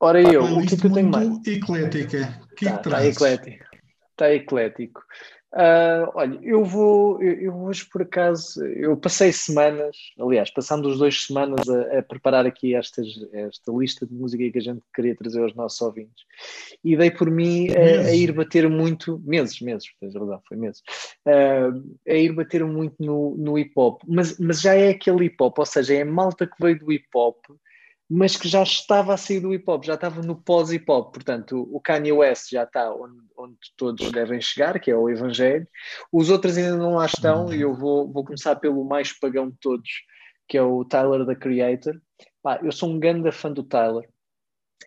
Ora 0.00 0.20
eu, 0.22 0.44
o 0.44 0.66
que 0.66 0.74
é 0.74 0.78
que 0.78 0.86
eu 0.86 0.92
tenho 0.92 1.08
mais? 1.10 1.28
eclética. 1.46 2.40
Que 2.56 2.64
Está 2.66 2.76
que 2.76 2.76
tá 2.76 2.78
trazes? 2.78 3.16
eclético. 3.16 3.64
Está 4.12 4.32
eclético. 4.34 5.02
Ah, 5.52 6.10
olha, 6.14 6.38
eu 6.42 6.62
vou, 6.62 7.22
eu, 7.22 7.32
eu 7.40 7.62
hoje 7.62 7.86
por 7.90 8.02
acaso, 8.02 8.62
eu 8.66 8.96
passei 8.98 9.32
semanas, 9.32 9.96
aliás, 10.20 10.50
passando 10.50 10.88
os 10.88 10.98
dois 10.98 11.24
semanas 11.24 11.66
a, 11.68 11.98
a 11.98 12.02
preparar 12.02 12.44
aqui 12.44 12.74
estas, 12.74 13.08
esta 13.32 13.72
lista 13.72 14.06
de 14.06 14.12
música 14.12 14.50
que 14.50 14.58
a 14.58 14.62
gente 14.62 14.82
queria 14.94 15.16
trazer 15.16 15.42
aos 15.42 15.54
nossos 15.54 15.80
ouvintes. 15.80 16.24
E 16.84 16.94
dei 16.96 17.10
por 17.10 17.30
mim 17.30 17.68
a, 17.70 18.08
a 18.08 18.14
ir 18.14 18.32
bater 18.32 18.68
muito, 18.68 19.18
meses, 19.24 19.58
meses, 19.62 19.88
tens 19.98 20.14
razão, 20.14 20.40
foi 20.46 20.58
meses, 20.58 20.82
ah, 21.26 21.70
a 22.06 22.14
ir 22.14 22.32
bater 22.32 22.62
muito 22.64 22.96
no, 22.98 23.34
no 23.38 23.58
hip 23.58 23.72
hop, 23.74 24.02
mas, 24.06 24.38
mas 24.38 24.60
já 24.60 24.74
é 24.74 24.90
aquele 24.90 25.24
hip 25.24 25.36
hop, 25.40 25.58
ou 25.58 25.66
seja, 25.66 25.94
é 25.94 26.02
a 26.02 26.06
malta 26.06 26.46
que 26.46 26.56
veio 26.60 26.78
do 26.78 26.92
hip 26.92 27.06
hop 27.14 27.38
mas 28.08 28.36
que 28.36 28.48
já 28.48 28.62
estava 28.62 29.12
a 29.12 29.16
sair 29.18 29.40
do 29.40 29.52
hip 29.52 29.64
hop, 29.68 29.84
já 29.84 29.94
estava 29.94 30.22
no 30.22 30.34
pós-hip 30.34 30.90
hop. 30.90 31.12
Portanto, 31.12 31.68
o 31.70 31.78
Kanye 31.80 32.12
West 32.12 32.50
já 32.50 32.62
está 32.62 32.92
onde, 32.94 33.18
onde 33.36 33.56
todos 33.76 34.10
devem 34.10 34.40
chegar, 34.40 34.80
que 34.80 34.90
é 34.90 34.96
o 34.96 35.10
Evangelho. 35.10 35.68
Os 36.10 36.30
outros 36.30 36.56
ainda 36.56 36.76
não 36.76 36.94
lá 36.94 37.04
estão, 37.04 37.52
e 37.52 37.60
eu 37.60 37.74
vou, 37.74 38.10
vou 38.10 38.24
começar 38.24 38.56
pelo 38.56 38.82
mais 38.84 39.12
pagão 39.12 39.50
de 39.50 39.56
todos, 39.60 39.90
que 40.48 40.56
é 40.56 40.62
o 40.62 40.84
Tyler, 40.86 41.26
the 41.26 41.34
Creator. 41.34 42.00
Pá, 42.42 42.58
eu 42.62 42.72
sou 42.72 42.88
um 42.88 42.98
grande 42.98 43.30
fã 43.30 43.52
do 43.52 43.62
Tyler. 43.62 44.08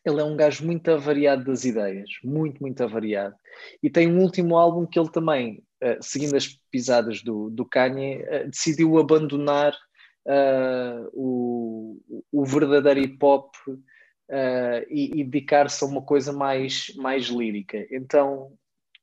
Ele 0.03 0.19
é 0.19 0.23
um 0.23 0.35
gajo 0.35 0.65
muito 0.65 0.89
avariado 0.89 1.43
das 1.43 1.63
ideias, 1.63 2.09
muito, 2.23 2.59
muito 2.59 2.81
avariado. 2.83 3.35
E 3.83 3.89
tem 3.89 4.09
um 4.11 4.19
último 4.19 4.57
álbum 4.57 4.87
que 4.87 4.97
ele 4.97 5.11
também, 5.11 5.61
eh, 5.79 5.99
seguindo 6.01 6.35
as 6.35 6.47
pisadas 6.71 7.21
do, 7.21 7.51
do 7.51 7.65
Kanye, 7.65 8.23
eh, 8.23 8.45
decidiu 8.45 8.97
abandonar 8.97 9.77
uh, 10.25 11.09
o, 11.13 12.01
o 12.31 12.45
verdadeiro 12.45 12.99
hip 12.99 13.17
hop 13.21 13.53
uh, 13.67 14.85
e, 14.89 15.19
e 15.19 15.23
dedicar-se 15.23 15.83
a 15.83 15.87
uma 15.87 16.01
coisa 16.01 16.31
mais, 16.31 16.93
mais 16.95 17.25
lírica. 17.25 17.85
Então, 17.91 18.53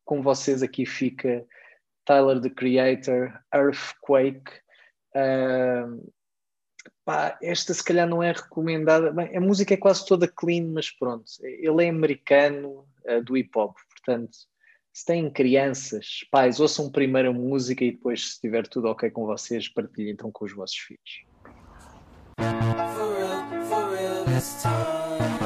com 0.05 0.23
vocês 0.23 0.63
aqui 0.63 0.87
fica 0.87 1.47
Tyler 2.05 2.41
the 2.41 2.51
Creator, 2.51 3.39
Earthquake. 3.53 4.51
Uh, 5.15 6.13
pá, 7.05 7.39
esta 7.43 7.75
se 7.75 7.85
calhar 7.85 8.09
não 8.09 8.23
é 8.23 8.33
recomendada. 8.33 9.11
Bem, 9.13 9.37
a 9.37 9.41
música 9.41 9.75
é 9.75 9.77
quase 9.77 10.07
toda 10.07 10.29
clean, 10.29 10.69
mas 10.69 10.91
pronto. 10.91 11.25
Ele 11.43 11.85
é 11.85 11.89
americano 11.89 12.87
uh, 13.07 13.23
do 13.23 13.37
hip 13.37 13.51
hop, 13.57 13.77
portanto 13.91 14.39
se 14.99 15.05
têm 15.05 15.31
crianças, 15.31 16.27
pais, 16.29 16.59
ouçam 16.59 16.91
primeiro 16.91 17.31
a 17.31 17.33
música 17.33 17.85
e 17.85 17.93
depois, 17.93 18.21
se 18.23 18.33
estiver 18.33 18.67
tudo 18.67 18.89
ok 18.89 19.09
com 19.09 19.27
vocês, 19.27 19.69
partilhem 19.69 20.13
então 20.13 20.29
com 20.33 20.45
os 20.45 20.53
vossos 20.53 20.77
filhos. 20.77 21.23
For 22.37 23.17
real, 23.17 23.65
for 23.69 23.91
real 23.93 25.38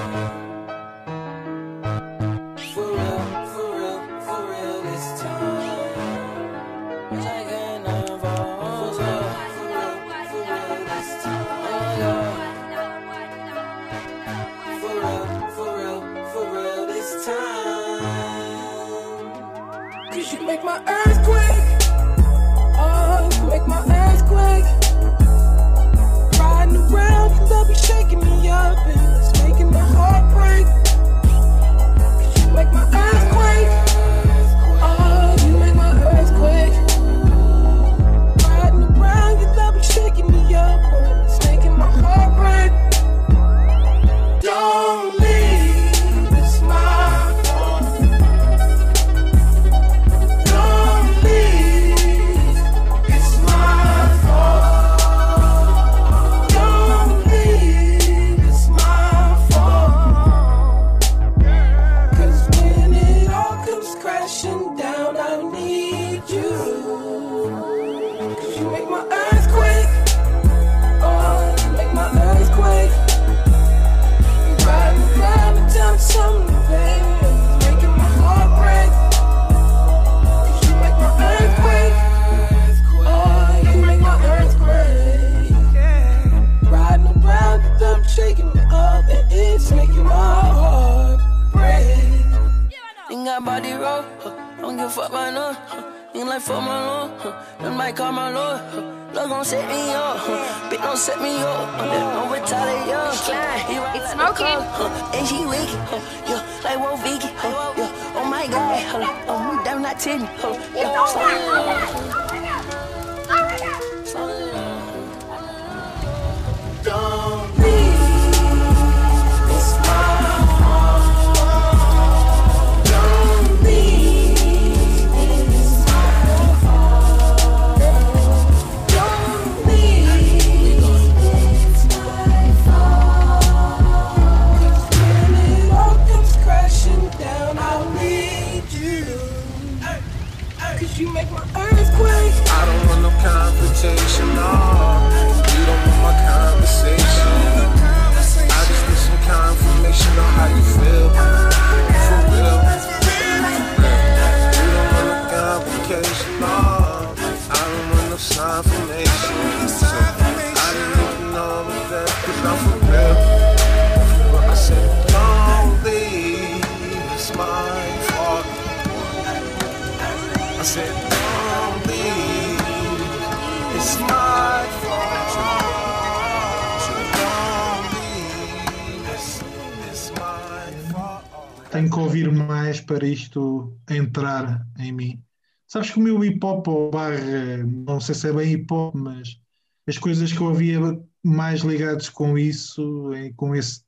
Sabes 185.92 185.94
que 185.94 186.00
o 186.00 186.02
meu 186.02 186.24
hip 186.24 186.44
hop, 186.44 186.66
ou 186.68 186.90
barra, 186.90 187.56
não 187.86 188.00
sei 188.00 188.14
se 188.14 188.28
é 188.28 188.32
bem 188.32 188.52
hip 188.52 188.72
hop, 188.72 188.94
mas 188.94 189.38
as 189.86 189.98
coisas 189.98 190.32
que 190.32 190.40
eu 190.40 190.46
ouvia 190.46 190.78
mais 191.22 191.60
ligadas 191.60 192.08
com 192.08 192.38
isso, 192.38 193.10
com 193.36 193.54
esse, 193.54 193.84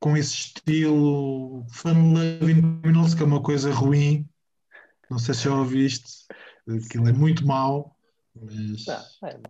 com 0.00 0.16
esse 0.16 0.32
estilo 0.32 1.66
Fun 1.70 2.14
Loving 2.14 2.80
Criminals, 2.80 3.14
que 3.14 3.22
é 3.22 3.26
uma 3.26 3.42
coisa 3.42 3.70
ruim. 3.72 4.26
Não 5.10 5.18
sei 5.18 5.34
se 5.34 5.44
já 5.44 5.54
ouviste, 5.54 6.24
aquilo 6.66 7.08
é 7.08 7.12
muito 7.12 7.46
mau, 7.46 7.96
mas 8.34 8.86
Não, 8.86 9.28
é, 9.28 9.40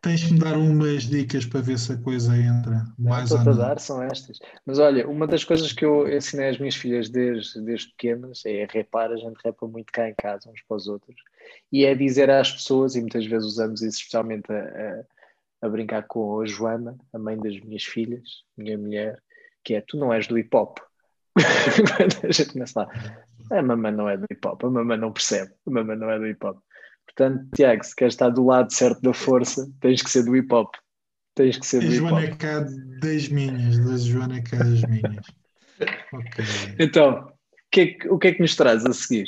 tens 0.00 0.24
que 0.24 0.32
me 0.32 0.38
dar 0.38 0.56
umas 0.56 1.04
dicas 1.04 1.44
para 1.44 1.60
ver 1.60 1.78
se 1.78 1.92
a 1.92 1.96
coisa 1.96 2.36
entra 2.36 2.84
não 2.98 3.10
mais 3.10 3.30
ou 3.30 3.38
a 3.38 3.44
dar, 3.44 3.78
são 3.78 4.02
estas. 4.02 4.38
Mas 4.64 4.78
olha, 4.78 5.08
uma 5.08 5.26
das 5.26 5.44
coisas 5.44 5.72
que 5.72 5.84
eu 5.84 6.08
ensinei 6.08 6.48
às 6.48 6.58
minhas 6.58 6.74
filhas 6.74 7.08
desde, 7.08 7.60
desde 7.60 7.88
pequenas 7.88 8.44
é 8.46 8.66
repar, 8.70 9.10
a 9.10 9.16
gente 9.16 9.36
repa 9.44 9.66
muito 9.66 9.92
cá 9.92 10.08
em 10.08 10.14
casa, 10.14 10.50
uns 10.50 10.62
para 10.62 10.76
os 10.76 10.86
outros, 10.86 11.16
e 11.72 11.84
é 11.84 11.94
dizer 11.94 12.30
às 12.30 12.50
pessoas, 12.52 12.94
e 12.94 13.00
muitas 13.00 13.26
vezes 13.26 13.46
usamos 13.46 13.82
isso 13.82 13.98
especialmente 13.98 14.50
a, 14.52 15.04
a, 15.62 15.66
a 15.66 15.68
brincar 15.68 16.02
com 16.06 16.40
a 16.40 16.46
Joana, 16.46 16.96
a 17.12 17.18
mãe 17.18 17.36
das 17.36 17.58
minhas 17.60 17.84
filhas, 17.84 18.44
minha 18.56 18.78
mulher, 18.78 19.20
que 19.64 19.74
é 19.74 19.80
tu 19.80 19.96
não 19.96 20.12
és 20.12 20.26
do 20.26 20.38
hip 20.38 20.54
hop. 20.56 20.78
Quando 21.34 22.16
a 22.26 22.32
gente 22.32 22.52
começa 22.52 22.80
lá, 22.80 22.88
a 23.50 23.62
mamãe 23.62 23.92
não 23.92 24.08
é 24.08 24.16
do 24.16 24.26
hip 24.30 24.46
hop, 24.46 24.64
a 24.64 24.70
mamãe 24.70 24.98
não 24.98 25.12
percebe, 25.12 25.52
a 25.66 25.70
mamãe 25.70 25.96
não 25.96 26.10
é 26.10 26.18
do 26.18 26.26
hip 26.26 26.44
hop. 26.44 26.58
Portanto, 27.18 27.48
Tiago, 27.52 27.84
se 27.84 27.96
queres 27.96 28.14
estar 28.14 28.30
do 28.30 28.46
lado 28.46 28.72
certo 28.72 29.02
da 29.02 29.12
força, 29.12 29.68
tens 29.80 30.00
que 30.00 30.08
ser 30.08 30.22
do 30.24 30.36
hip 30.36 30.54
hop. 30.54 30.72
Tens 31.34 31.58
que 31.58 31.66
ser 31.66 31.80
do 31.80 31.86
hip 31.86 31.96
Joana 31.96 32.18
hop. 32.18 32.24
é 32.24 32.36
cá 32.36 32.60
das 33.00 33.28
minhas, 33.28 33.78
da 33.84 33.96
Joana 33.96 34.36
é 34.36 34.42
cá 34.42 34.58
das 34.58 34.82
minhas. 34.84 35.26
Ok. 36.12 36.44
Então, 36.78 37.26
o 37.26 37.32
que, 37.72 37.80
é 37.80 37.86
que, 37.86 38.08
o 38.08 38.18
que 38.18 38.28
é 38.28 38.34
que 38.34 38.40
nos 38.40 38.54
traz 38.54 38.86
a 38.86 38.92
seguir? 38.92 39.26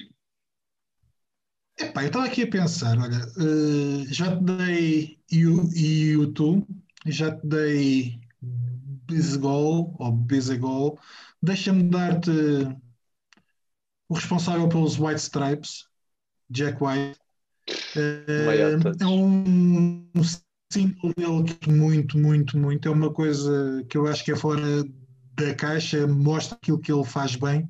Epá, 1.77 2.03
eu 2.03 2.07
estava 2.07 2.27
aqui 2.27 2.43
a 2.43 2.47
pensar, 2.49 2.97
olha, 2.97 3.17
eh, 3.17 4.05
já 4.09 4.37
te 4.37 4.45
dei 4.45 5.19
You- 5.33 5.69
YouTube, 5.75 6.65
já 7.07 7.35
te 7.37 7.45
dei 7.45 8.21
Bizgol, 8.41 9.97
ou 9.99 10.13
Bizagol, 10.13 10.99
deixa-me 11.43 11.83
dar-te 11.85 12.31
o 14.09 14.15
responsável 14.15 14.69
pelos 14.69 14.97
White 14.99 15.21
Stripes, 15.21 15.87
Jack 16.49 16.83
White. 16.83 17.20
É 19.01 19.07
um, 19.07 20.09
um 20.15 20.23
single 20.73 21.13
dele 21.17 21.45
que 21.45 21.71
muito, 21.71 22.19
muito, 22.19 22.59
muito, 22.59 22.89
é 22.89 22.91
uma 22.91 23.13
coisa 23.13 23.85
que 23.89 23.97
eu 23.97 24.07
acho 24.07 24.25
que 24.25 24.33
é 24.33 24.37
fora 24.37 24.85
da 25.35 25.55
caixa, 25.55 26.07
mostra 26.07 26.57
aquilo 26.57 26.81
que 26.81 26.93
ele 26.93 27.05
faz 27.05 27.37
bem. 27.37 27.69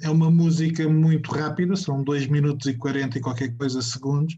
É 0.00 0.08
uma 0.08 0.30
música 0.30 0.88
muito 0.88 1.32
rápida, 1.32 1.74
são 1.76 2.02
2 2.02 2.26
minutos 2.26 2.66
e 2.66 2.74
40 2.74 3.18
e 3.18 3.20
qualquer 3.20 3.56
coisa 3.56 3.82
segundos, 3.82 4.36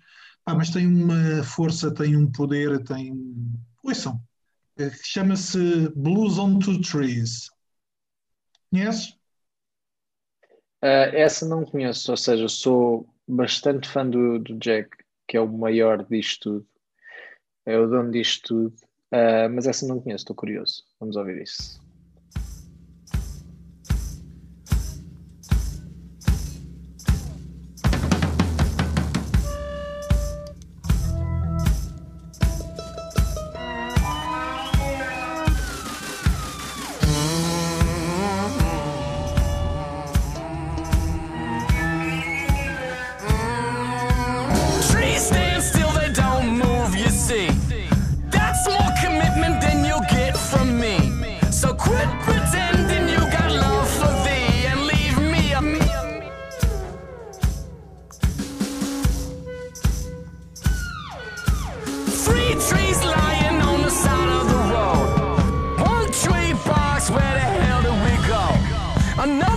Pá, 0.49 0.55
mas 0.55 0.71
tem 0.71 0.87
uma 0.87 1.45
força, 1.45 1.93
tem 1.93 2.17
um 2.17 2.33
poder, 2.33 2.83
tem. 2.83 3.12
Ouçam, 3.85 4.19
eh, 4.79 4.91
chama-se 5.05 5.91
Blues 5.95 6.38
on 6.38 6.59
Two 6.59 6.81
Trees. 6.81 7.51
Conheces? 8.71 9.14
Ah, 10.81 11.11
essa 11.12 11.47
não 11.47 11.67
conheço, 11.67 12.11
ou 12.11 12.17
seja, 12.17 12.49
sou 12.49 13.07
bastante 13.29 13.88
fã 13.88 14.09
do, 14.09 14.38
do 14.38 14.59
Jack, 14.59 14.97
que 15.27 15.37
é 15.37 15.41
o 15.41 15.49
maior 15.49 16.05
disto 16.05 16.61
tudo, 16.61 16.67
é 17.67 17.79
o 17.79 17.87
dono 17.87 18.11
disto 18.11 18.71
tudo, 18.71 18.88
Ah, 19.11 19.49
mas 19.49 19.67
essa 19.67 19.87
não 19.87 20.01
conheço, 20.01 20.23
estou 20.23 20.37
curioso. 20.37 20.85
Vamos 21.01 21.17
ouvir 21.17 21.43
isso. 21.43 21.81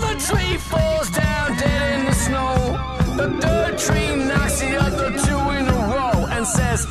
Another 0.01 0.19
tree 0.19 0.57
falls 0.57 1.11
down 1.11 1.55
dead 1.57 1.99
in 1.99 2.05
the 2.07 2.13
snow. 2.13 2.55
The 3.15 3.29
third 3.39 3.77
tree 3.77 4.15
knocks 4.15 4.59
the 4.59 4.75
other 4.77 5.11
two 5.11 5.39
in 5.57 5.67
a 5.67 5.77
row 5.93 6.25
and 6.25 6.45
says, 6.45 6.87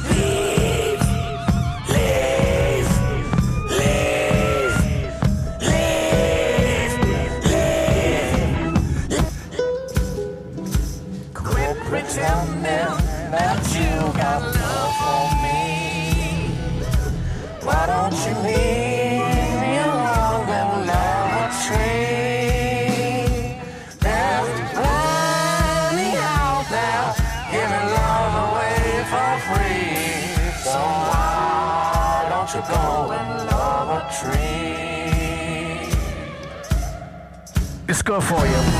score 38.00 38.20
for 38.22 38.46
you. 38.46 38.79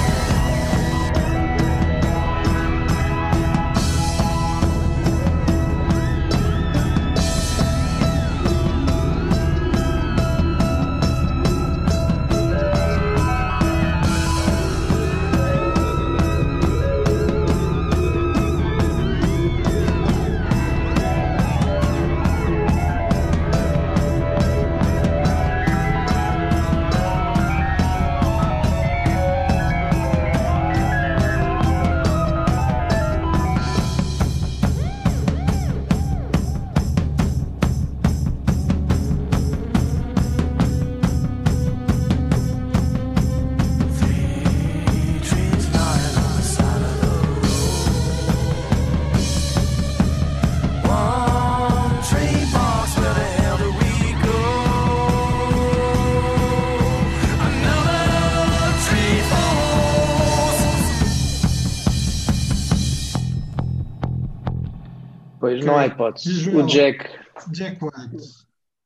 Pois 65.40 65.64
não 65.64 65.76
há 65.78 65.86
hipótese. 65.86 66.32
Joel. 66.34 66.64
O 66.64 66.66
Jack, 66.66 67.08
Jack 67.52 67.78
White. 67.82 68.24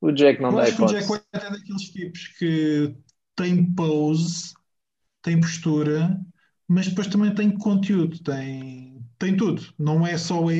o 0.01 0.11
Jack 0.11 0.41
não 0.41 0.49
Eu 0.51 0.55
dá 0.55 0.63
acho 0.63 0.75
que 0.75 0.81
o 0.81 0.85
hipótese. 0.85 1.07
Jack 1.07 1.11
White 1.11 1.25
é 1.33 1.51
daqueles 1.51 1.89
tipos 1.89 2.27
que 2.39 2.95
tem 3.35 3.73
pose, 3.73 4.53
tem 5.21 5.39
postura, 5.39 6.17
mas 6.67 6.87
depois 6.87 7.07
também 7.07 7.35
tem 7.35 7.51
conteúdo, 7.51 8.17
tem, 8.23 8.99
tem 9.19 9.35
tudo. 9.35 9.61
Não 9.77 10.07
é 10.07 10.17
só 10.17 10.47
a, 10.47 10.53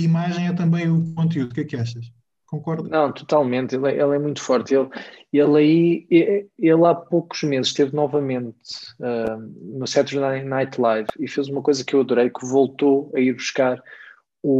imagem, 0.00 0.46
é 0.46 0.52
também 0.52 0.88
o 0.90 1.12
conteúdo. 1.14 1.50
O 1.50 1.54
que 1.54 1.60
é 1.62 1.64
que 1.64 1.76
achas? 1.76 2.12
Concordo. 2.46 2.88
Não, 2.88 3.10
totalmente. 3.12 3.74
Ele, 3.74 3.88
é- 3.88 4.00
ele 4.00 4.14
é 4.14 4.18
muito 4.18 4.40
forte. 4.40 4.74
Ele, 4.74 4.88
ele 5.32 5.58
aí, 5.58 6.48
ele 6.56 6.86
há 6.86 6.94
poucos 6.94 7.42
meses 7.42 7.68
esteve 7.68 7.94
novamente 7.96 8.56
ah, 9.02 9.36
no 9.60 9.86
Saturday 9.88 10.44
Night 10.44 10.80
Live 10.80 11.08
e 11.18 11.26
fez 11.26 11.48
uma 11.48 11.62
coisa 11.62 11.84
que 11.84 11.94
eu 11.94 12.00
adorei, 12.02 12.30
que 12.30 12.46
voltou 12.46 13.10
a 13.16 13.18
ir 13.18 13.32
buscar 13.32 13.82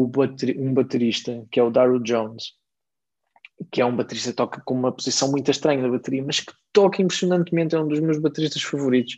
bateri- 0.09 0.59
um 0.59 0.73
baterista, 0.73 1.47
que 1.51 1.61
é 1.61 1.62
o 1.62 1.70
Daryl 1.70 2.01
Jones, 2.01 2.53
que 3.70 3.81
é 3.81 3.87
um 3.87 3.94
baterista 3.94 4.31
que 4.31 4.37
toca 4.37 4.62
com 4.64 4.75
uma 4.75 4.92
posição 4.92 5.31
muito 5.31 5.51
estranha 5.51 5.83
da 5.83 5.88
bateria, 5.88 6.25
mas 6.25 6.40
que 6.40 6.53
toca 6.73 7.03
impressionantemente, 7.03 7.75
é 7.75 7.81
um 7.81 7.88
dos 7.88 8.01
meus 8.01 8.18
bateristas 8.18 8.62
favoritos, 8.62 9.16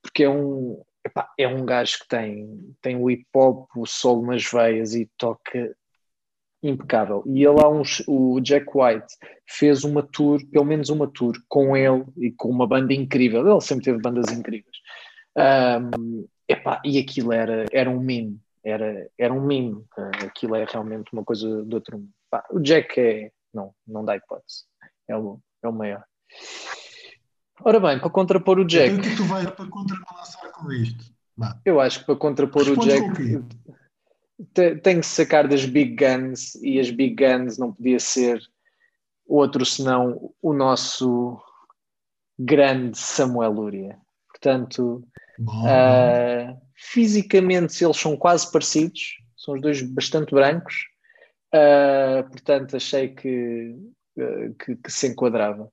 porque 0.00 0.24
é 0.24 0.28
um, 0.28 0.80
epá, 1.04 1.28
é 1.38 1.48
um 1.48 1.64
gajo 1.64 1.98
que 2.00 2.08
tem, 2.08 2.74
tem 2.80 2.96
o 2.96 3.10
hip 3.10 3.26
hop, 3.34 3.68
o 3.76 3.86
solo 3.86 4.26
nas 4.26 4.44
veias 4.44 4.94
e 4.94 5.10
toca 5.16 5.74
impecável. 6.62 7.24
E 7.26 7.44
ele 7.44 7.60
há 7.60 7.68
uns, 7.68 8.02
o 8.06 8.40
Jack 8.40 8.66
White 8.72 9.14
fez 9.48 9.82
uma 9.82 10.02
tour, 10.02 10.40
pelo 10.50 10.64
menos 10.64 10.90
uma 10.90 11.08
tour, 11.08 11.34
com 11.48 11.76
ele 11.76 12.04
e 12.16 12.30
com 12.30 12.48
uma 12.48 12.66
banda 12.66 12.94
incrível. 12.94 13.48
Ele 13.48 13.60
sempre 13.60 13.84
teve 13.84 13.98
bandas 13.98 14.30
incríveis. 14.30 14.76
Ahm, 15.36 16.24
epá, 16.48 16.80
e 16.84 16.98
aquilo 16.98 17.32
era, 17.32 17.64
era 17.72 17.90
um 17.90 17.98
meme, 18.00 18.38
era, 18.64 19.10
era 19.18 19.32
um. 19.34 19.84
Ah, 19.96 20.10
aquilo 20.26 20.54
é 20.56 20.64
realmente 20.64 21.12
uma 21.12 21.24
coisa 21.24 21.62
do 21.64 21.74
outro 21.74 21.98
mundo. 21.98 22.10
Pá, 22.30 22.44
o 22.50 22.60
Jack 22.60 22.98
é, 23.00 23.30
não, 23.52 23.74
não 23.86 24.04
dá 24.04 24.16
hipótese. 24.16 24.64
É 25.08 25.16
o, 25.16 25.38
é 25.62 25.68
o 25.68 25.72
maior. 25.72 26.04
Ora 27.64 27.78
bem, 27.78 27.98
para 27.98 28.10
contrapor 28.10 28.58
o 28.58 28.64
Jack, 28.64 28.94
Então, 28.94 28.98
o 28.98 29.02
que 29.02 29.08
é 29.08 29.10
que 29.10 29.16
tu 29.16 29.24
vais 29.24 29.50
para 29.50 29.66
contrabalançar 29.68 30.50
com 30.52 30.72
isto? 30.72 31.12
Vá. 31.36 31.58
eu 31.64 31.80
acho 31.80 32.00
que 32.00 32.06
para 32.06 32.16
contrapor 32.16 32.62
o 32.62 32.74
Respondes 32.74 32.94
Jack 32.94 33.36
o 34.38 34.44
te- 34.52 34.76
tem 34.76 35.00
que 35.00 35.06
sacar 35.06 35.48
das 35.48 35.64
Big 35.64 35.96
Guns 35.96 36.54
e 36.56 36.78
as 36.78 36.90
Big 36.90 37.14
Guns 37.14 37.56
não 37.56 37.72
podia 37.72 37.98
ser 37.98 38.40
outro 39.26 39.64
senão 39.64 40.32
o 40.42 40.52
nosso 40.52 41.40
grande 42.38 42.98
Samuel 42.98 43.52
Lúria. 43.52 43.98
Portanto, 44.28 45.02
Ah, 45.66 46.56
fisicamente 46.74 47.82
eles 47.84 47.96
são 47.96 48.16
quase 48.16 48.50
parecidos, 48.50 49.16
são 49.36 49.54
os 49.54 49.60
dois 49.60 49.82
bastante 49.82 50.34
brancos, 50.34 50.74
ah, 51.52 52.24
portanto 52.30 52.76
achei 52.76 53.08
que, 53.08 53.76
ah, 54.18 54.52
que, 54.64 54.76
que 54.76 54.90
se 54.92 55.08
enquadrava. 55.08 55.70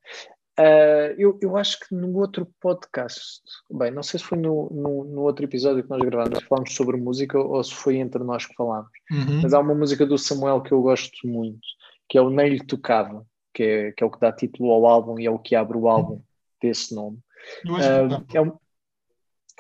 Eu, 1.18 1.40
eu 1.42 1.56
acho 1.56 1.80
que 1.80 1.96
no 1.96 2.18
outro 2.18 2.46
podcast, 2.60 3.42
bem, 3.72 3.92
não 3.92 4.04
sei 4.04 4.20
se 4.20 4.26
foi 4.26 4.38
no, 4.38 4.70
no, 4.70 5.06
no 5.06 5.22
outro 5.22 5.46
episódio 5.46 5.82
que 5.82 5.90
nós 5.90 6.02
gravamos, 6.02 6.44
falámos 6.44 6.76
sobre 6.76 6.98
música 6.98 7.40
ou 7.40 7.64
se 7.64 7.74
foi 7.74 7.96
entre 7.96 8.22
nós 8.26 8.46
que 8.46 8.54
falámos, 8.56 8.92
uhum. 9.10 9.42
mas 9.42 9.54
há 9.54 9.60
uma 9.62 9.74
música 9.74 10.06
do 10.06 10.18
Samuel 10.18 10.62
que 10.62 10.74
eu 10.74 10.82
gosto 10.82 11.26
muito, 11.26 11.66
que 12.10 12.18
é 12.18 12.22
o 12.22 12.30
Nem 12.30 12.50
Lhe 12.50 12.66
Tocava, 12.66 13.26
que 13.54 13.64
é, 13.64 13.92
que 13.94 14.04
é 14.04 14.06
o 14.06 14.12
que 14.12 14.20
dá 14.20 14.34
título 14.34 14.72
ao 14.74 14.86
álbum 14.86 15.18
e 15.18 15.26
é 15.26 15.32
o 15.32 15.40
que 15.40 15.56
abre 15.56 15.78
o 15.78 15.88
álbum 15.88 16.22
desse 16.62 16.94
nome. 16.94 17.20
Eu 17.64 17.76
acho 17.78 18.26
que 18.26 18.38
é 18.38 18.42
um- 18.42 18.58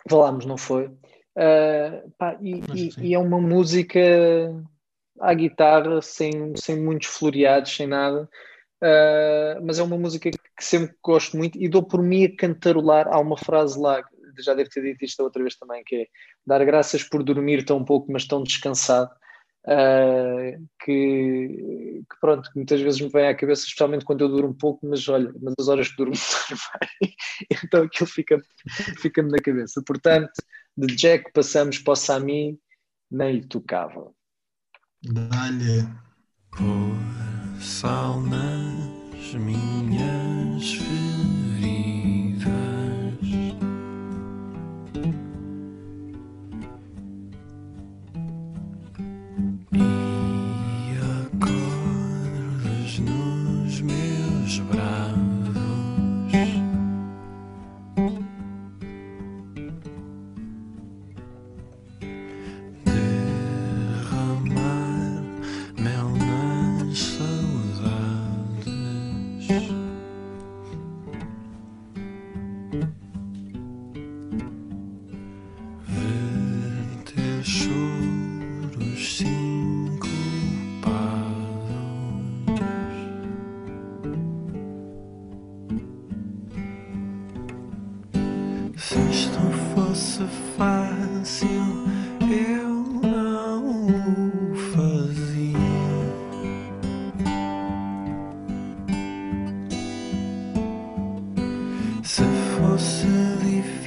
Falámos, 0.09 0.45
não 0.45 0.57
foi? 0.57 0.89
Ah, 1.37 2.03
pá, 2.17 2.37
e, 2.41 2.65
e- 2.73 2.95
e 3.09 3.13
é 3.13 3.19
uma 3.19 3.39
música 3.39 3.99
à 5.19 5.33
guitarra, 5.33 6.01
sem, 6.01 6.55
sem 6.55 6.81
muitos 6.81 7.07
floreados, 7.09 7.75
sem 7.75 7.87
nada, 7.87 8.29
Ah, 8.83 9.59
mas 9.63 9.79
é 9.79 9.83
uma 9.83 9.97
música 9.97 10.31
que 10.31 10.65
sempre 10.65 10.95
gosto 11.03 11.37
muito 11.37 11.57
e 11.61 11.69
dou 11.69 11.83
por 11.83 12.01
mim 12.03 12.25
a 12.25 12.35
cantarolar. 12.37 13.07
Há 13.09 13.19
uma 13.21 13.37
frase 13.37 13.79
lá, 13.79 14.03
já 14.39 14.53
devo 14.55 14.69
ter 14.71 14.81
dito 14.83 15.05
isto 15.05 15.23
outra 15.23 15.41
vez 15.43 15.55
também, 15.57 15.83
que 15.85 15.95
é 15.97 16.07
dar 16.47 16.65
graças 16.65 17.03
por 17.03 17.23
dormir 17.23 17.65
tão 17.65 17.85
pouco, 17.85 18.11
mas 18.11 18.27
tão 18.27 18.43
descansado. 18.43 19.11
Ah, 19.67 20.53
que, 20.83 21.47
que 22.09 22.19
pronto, 22.21 22.49
que 22.51 22.57
muitas 22.57 22.81
vezes 22.81 23.01
me 23.01 23.09
vem 23.09 23.27
à 23.27 23.35
cabeça, 23.35 23.63
especialmente 23.65 24.05
quando 24.05 24.21
eu 24.21 24.29
durmo 24.29 24.53
pouco, 24.53 24.85
mas 24.87 25.07
olha, 25.07 25.31
mas 25.41 25.53
as 25.59 25.67
horas 25.67 25.87
que 25.89 25.97
durmo 25.97 26.13
então 27.63 27.83
aquilo 27.83 28.09
fica, 28.09 28.41
fica-me 28.99 29.31
na 29.31 29.39
cabeça. 29.39 29.81
Portanto, 29.85 30.31
de 30.77 30.95
Jack 30.95 31.31
passamos 31.33 31.77
para 31.79 31.93
o 31.93 31.95
Sami, 31.95 32.59
nem 33.11 33.41
tocava. 33.43 34.11
dá-lhe. 35.03 35.87
Pôr 36.51 36.95
sal 37.61 38.21
nas 38.21 39.33
minhas 39.35 40.73
feridas 40.73 41.08
Se 102.79 103.78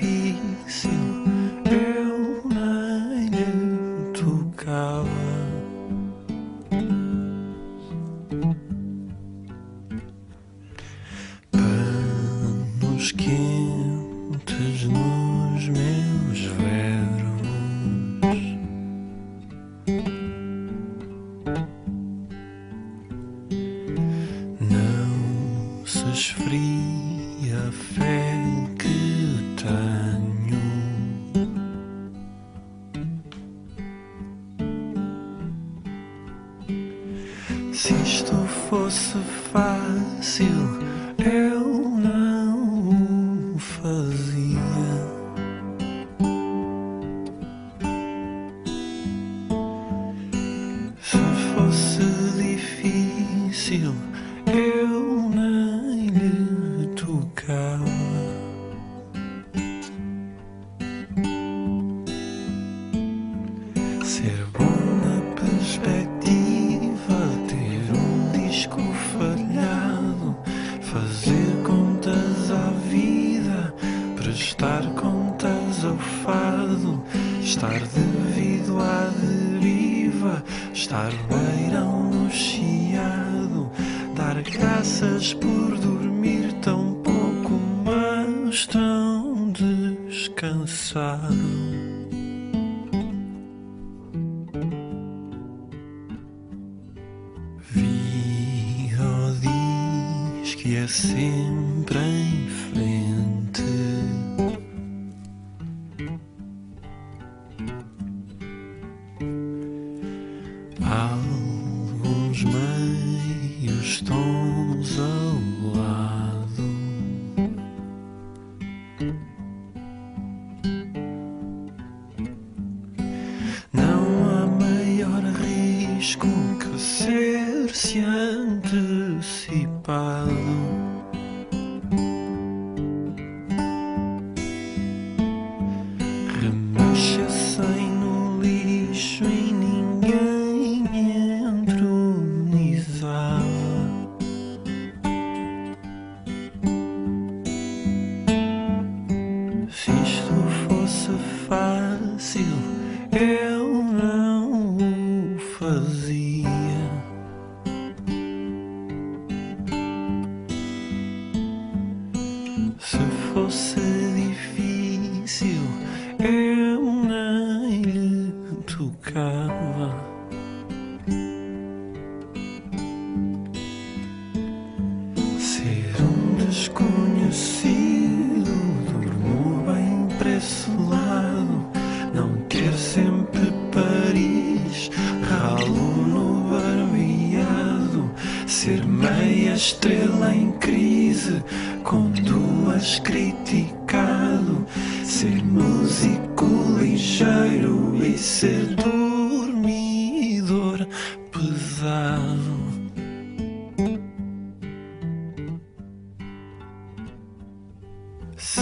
sempre 101.12 101.98
em 101.98 102.48
frente. 102.48 104.21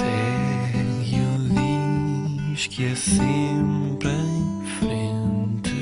Segue-o, 0.00 1.48
diz 2.52 2.66
que 2.68 2.84
é 2.84 2.94
sempre 2.94 4.08
em 4.08 4.64
frente. 4.78 5.74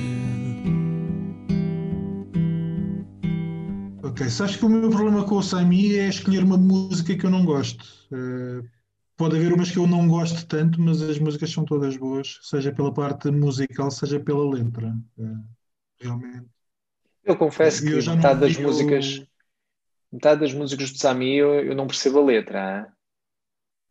Ok, 4.03 4.29
sabes 4.29 4.57
que 4.57 4.65
o 4.65 4.69
meu 4.69 4.91
problema 4.91 5.25
com 5.25 5.37
o 5.37 5.43
Sami 5.43 5.97
é 5.97 6.09
escolher 6.09 6.43
uma 6.43 6.57
música 6.59 7.17
que 7.17 7.25
eu 7.27 7.31
não 7.31 7.45
gosto. 7.45 7.85
Eh, 8.13 8.63
pode 9.17 9.37
haver 9.37 9.53
umas 9.53 9.71
que 9.71 9.79
eu 9.79 9.87
não 9.87 10.09
gosto 10.09 10.47
tanto, 10.47 10.81
mas 10.81 11.01
as 11.03 11.19
músicas 11.19 11.51
são 11.51 11.65
todas 11.65 11.97
boas, 11.97 12.39
seja 12.43 12.73
pela 12.73 12.93
parte 12.93 13.31
musical, 13.31 13.91
seja 13.91 14.19
pela 14.19 14.49
letra. 14.51 14.95
Eh, 15.19 15.37
realmente. 16.01 16.47
Eu 17.25 17.37
confesso 17.37 17.85
Eu 17.87 17.95
que 17.97 18.01
já 18.01 18.13
não 18.13 18.17
metade 18.17 18.41
das 18.41 18.57
o- 18.57 18.63
músicas, 18.63 19.23
metade 20.11 20.41
das 20.41 20.53
músicas 20.55 20.91
do 20.93 20.99
Sami 20.99 21.37
eu, 21.37 21.55
eu 21.65 21.75
não 21.77 21.87
percebo 21.87 22.19
a 22.21 22.25
letra. 22.25 22.81
hã? 22.81 22.98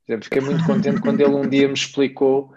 Exemplo, 0.07 0.23
fiquei 0.23 0.41
muito 0.41 0.65
contente 0.65 1.01
quando 1.01 1.19
ele 1.19 1.35
um 1.35 1.47
dia 1.47 1.67
me 1.67 1.73
explicou 1.73 2.53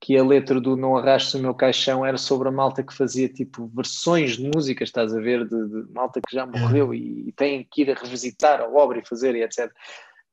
que 0.00 0.16
a 0.16 0.24
letra 0.24 0.60
do 0.60 0.76
Não 0.76 0.96
Arrastes 0.96 1.34
o 1.34 1.38
Meu 1.38 1.54
Caixão 1.54 2.04
era 2.04 2.16
sobre 2.16 2.48
a 2.48 2.52
malta 2.52 2.82
que 2.82 2.94
fazia 2.94 3.28
tipo 3.28 3.70
versões 3.74 4.36
de 4.36 4.50
músicas, 4.54 4.88
estás 4.88 5.14
a 5.14 5.20
ver, 5.20 5.48
de, 5.48 5.68
de 5.68 5.92
malta 5.92 6.20
que 6.20 6.34
já 6.34 6.46
morreu 6.46 6.94
e, 6.94 7.28
e 7.28 7.32
tem 7.32 7.66
que 7.70 7.82
ir 7.82 7.90
a 7.90 7.94
revisitar 7.94 8.60
a 8.60 8.68
obra 8.68 8.98
e 8.98 9.06
fazer 9.06 9.34
e 9.34 9.42
etc. 9.42 9.70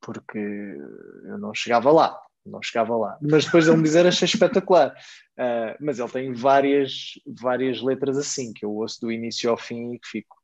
Porque 0.01 0.37
eu 0.37 1.37
não 1.37 1.53
chegava 1.53 1.91
lá, 1.91 2.17
não 2.45 2.61
chegava 2.61 2.95
lá. 2.97 3.17
Mas 3.21 3.45
depois 3.45 3.67
ele 3.67 3.77
me 3.77 3.83
dizer 3.83 4.05
achei 4.07 4.25
espetacular. 4.25 4.93
Ah, 5.37 5.75
mas 5.79 5.99
ele 5.99 6.09
tem 6.09 6.33
várias, 6.33 7.13
várias 7.25 7.81
letras 7.81 8.17
assim, 8.17 8.51
que 8.53 8.65
eu 8.65 8.71
ouço 8.71 8.99
do 9.01 9.11
início 9.11 9.49
ao 9.49 9.57
fim 9.57 9.93
e 9.93 9.99
que 9.99 10.07
fico, 10.07 10.37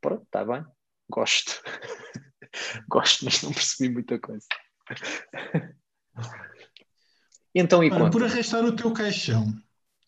pronto, 0.00 0.22
está 0.22 0.44
bem, 0.44 0.64
gosto. 1.10 1.62
gosto, 2.88 3.24
mas 3.24 3.42
não 3.42 3.52
percebi 3.52 3.92
muita 3.92 4.18
coisa. 4.18 4.46
Então, 7.54 7.82
e 7.82 7.90
Ora, 7.90 8.10
por 8.10 8.22
arrastar 8.22 8.62
o 8.64 8.76
teu 8.76 8.92
caixão, 8.92 9.56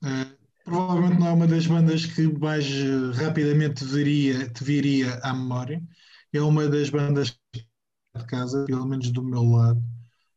eh, 0.05 0.27
provavelmente 0.65 1.19
não 1.19 1.29
é 1.29 1.33
uma 1.33 1.47
das 1.47 1.67
bandas 1.67 2.05
que 2.05 2.29
mais 2.39 2.67
eh, 2.67 3.25
rapidamente 3.25 3.85
viria, 3.87 4.49
te 4.51 4.63
viria 4.63 5.15
à 5.23 5.33
memória. 5.33 5.83
É 6.31 6.43
uma 6.43 6.69
das 6.69 6.91
bandas 6.91 7.35
de 7.55 8.27
casa, 8.27 8.67
pelo 8.67 8.87
menos 8.87 9.11
do 9.11 9.25
meu 9.25 9.43
lado. 9.45 9.83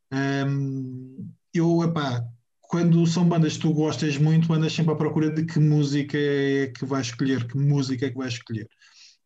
Ahm, 0.10 1.30
eu, 1.54 1.84
epá, 1.84 2.26
quando 2.62 3.06
são 3.06 3.28
bandas 3.28 3.58
que 3.58 3.64
tu 3.64 3.74
gostas 3.74 4.18
muito, 4.18 4.54
andas 4.54 4.72
sempre 4.72 4.94
à 4.94 4.96
procura 4.96 5.30
de 5.30 5.46
que 5.46 5.60
música 5.60 6.18
é 6.18 6.68
que 6.68 6.86
vais 6.86 7.08
escolher, 7.08 7.46
que 7.46 7.58
música 7.58 8.06
é 8.06 8.10
que 8.10 8.18
vais 8.18 8.34
escolher. 8.34 8.70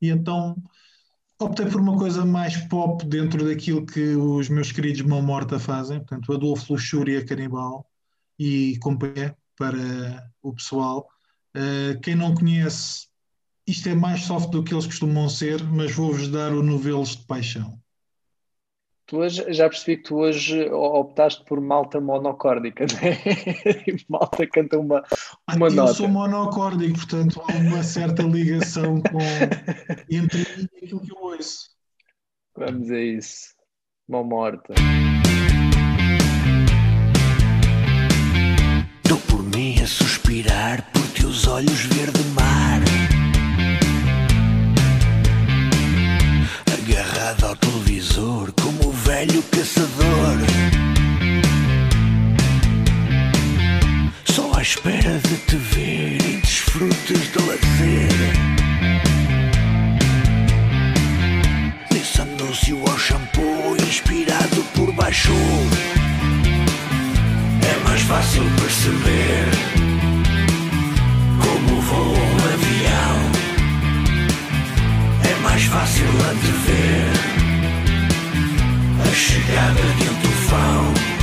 E 0.01 0.09
então 0.09 0.55
optei 1.39 1.65
por 1.65 1.81
uma 1.81 1.97
coisa 1.97 2.25
mais 2.25 2.57
pop 2.67 3.05
dentro 3.05 3.45
daquilo 3.47 3.85
que 3.85 4.15
os 4.15 4.49
meus 4.49 4.71
queridos 4.71 5.01
Mão 5.01 5.21
Morta 5.21 5.59
fazem, 5.59 5.99
portanto, 5.99 6.33
Adolfo 6.33 6.73
Luxúria 6.73 7.25
Canibal 7.25 7.85
e 8.39 8.77
companhia 8.79 9.35
para 9.57 10.31
o 10.41 10.53
pessoal. 10.53 11.07
Uh, 11.55 11.99
quem 12.01 12.15
não 12.15 12.35
conhece, 12.35 13.07
isto 13.65 13.89
é 13.89 13.95
mais 13.95 14.23
soft 14.23 14.49
do 14.49 14.63
que 14.63 14.73
eles 14.73 14.85
costumam 14.85 15.29
ser, 15.29 15.63
mas 15.63 15.91
vou-vos 15.91 16.27
dar 16.27 16.51
o 16.53 16.61
Novelos 16.61 17.15
de 17.15 17.25
Paixão. 17.25 17.79
Tu 19.07 19.17
hoje, 19.17 19.53
já 19.53 19.69
percebi 19.69 19.97
que 19.97 20.03
tu 20.03 20.17
hoje 20.17 20.67
optaste 20.71 21.45
por 21.45 21.61
malta 21.61 22.01
monocórdica, 22.01 22.85
né? 22.89 23.19
malta 24.09 24.47
canta 24.47 24.79
uma, 24.79 25.03
uma 25.53 25.67
eu 25.67 25.73
nota. 25.73 25.93
sou 25.93 26.07
monocórdico, 26.07 26.95
portanto 26.95 27.41
há 27.47 27.53
uma 27.57 27.83
certa 27.83 28.23
ligação 28.23 29.01
com, 29.01 29.19
entre 30.09 30.39
mim 30.39 30.67
e 30.73 30.85
aquilo 30.85 31.01
que 31.01 31.11
eu 31.11 31.17
ouço. 31.21 31.69
Vamos 32.57 32.89
a 32.89 32.99
isso. 32.99 33.53
Mão 34.07 34.23
morta. 34.23 34.73
Dou 39.07 39.17
por 39.19 39.43
mim 39.43 39.81
a 39.81 39.87
suspirar 39.87 40.91
por 40.91 41.07
teus 41.09 41.47
olhos 41.47 41.85
verde 41.85 42.23
mar. 42.33 42.81
Agarrado 46.73 47.45
ao 47.45 47.55
televisor 47.57 48.51
como 48.53 48.89
o 48.89 48.91
velho 48.91 49.43
caçador. 49.43 50.94
Espera 54.65 55.19
de 55.19 55.37
te 55.45 55.57
ver 55.57 56.17
e 56.25 56.37
desfrutes 56.37 57.31
de 57.31 57.39
lazer. 57.39 58.09
Nesse 61.91 62.21
anúncio 62.21 62.81
ao 62.89 62.97
shampoo 62.97 63.77
inspirado 63.77 64.63
por 64.73 64.91
baixo. 64.93 65.33
É 67.61 67.87
mais 67.87 68.01
fácil 68.01 68.41
perceber 68.59 69.51
como 71.43 71.81
voa 71.81 72.17
um 72.17 72.37
avião. 72.55 73.17
É 75.31 75.41
mais 75.43 75.63
fácil 75.65 76.07
antever 76.31 77.11
a 78.99 79.13
chegada 79.13 79.83
de 79.99 80.09
um 80.09 80.15
tufão 80.21 81.14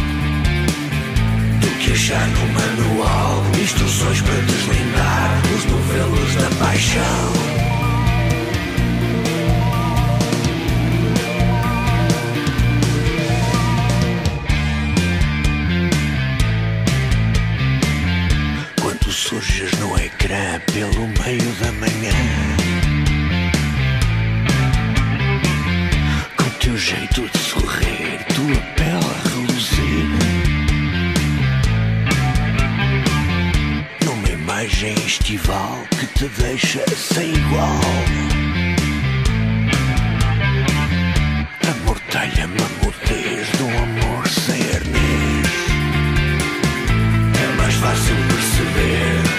que 1.83 1.91
achar 1.91 2.29
no 2.29 2.47
manual 2.53 3.43
instruções 3.61 4.21
para 4.23 4.41
deslindar 4.43 5.43
os 5.57 5.65
novelos 5.65 6.35
da 6.37 6.65
paixão. 6.65 7.53
Surges 19.13 19.71
no 19.79 19.97
ecrã 19.99 20.61
pelo 20.73 21.07
meio 21.23 21.53
da 21.61 21.71
manhã 21.73 22.13
Com 26.37 26.51
teu 26.59 26.77
jeito 26.77 27.29
de 27.29 27.39
sorrir, 27.39 28.19
tua 28.35 28.61
pele 28.75 29.05
a 29.05 29.29
reluzir. 29.29 30.22
Numa 34.63 34.71
imagem 34.71 34.95
estival 35.05 35.77
que 35.99 36.07
te 36.07 36.29
deixa 36.41 36.85
sem 36.95 37.35
igual. 37.35 37.81
Amortalha-me 41.69 42.59
a 42.61 42.85
mudez 42.85 43.49
amor 43.83 44.29
sem 44.29 44.61
hernês. 44.61 45.49
É 47.43 47.57
mais 47.57 47.75
fácil 47.75 48.15
perceber 48.29 49.32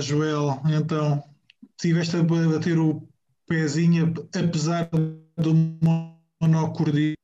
Joel, 0.00 0.60
então, 0.66 1.22
tiveste 1.76 2.16
a 2.16 2.22
bater 2.22 2.78
o 2.78 3.06
pezinho, 3.46 4.14
apesar 4.34 4.88
do 5.36 5.54
monocordismo. 6.40 7.16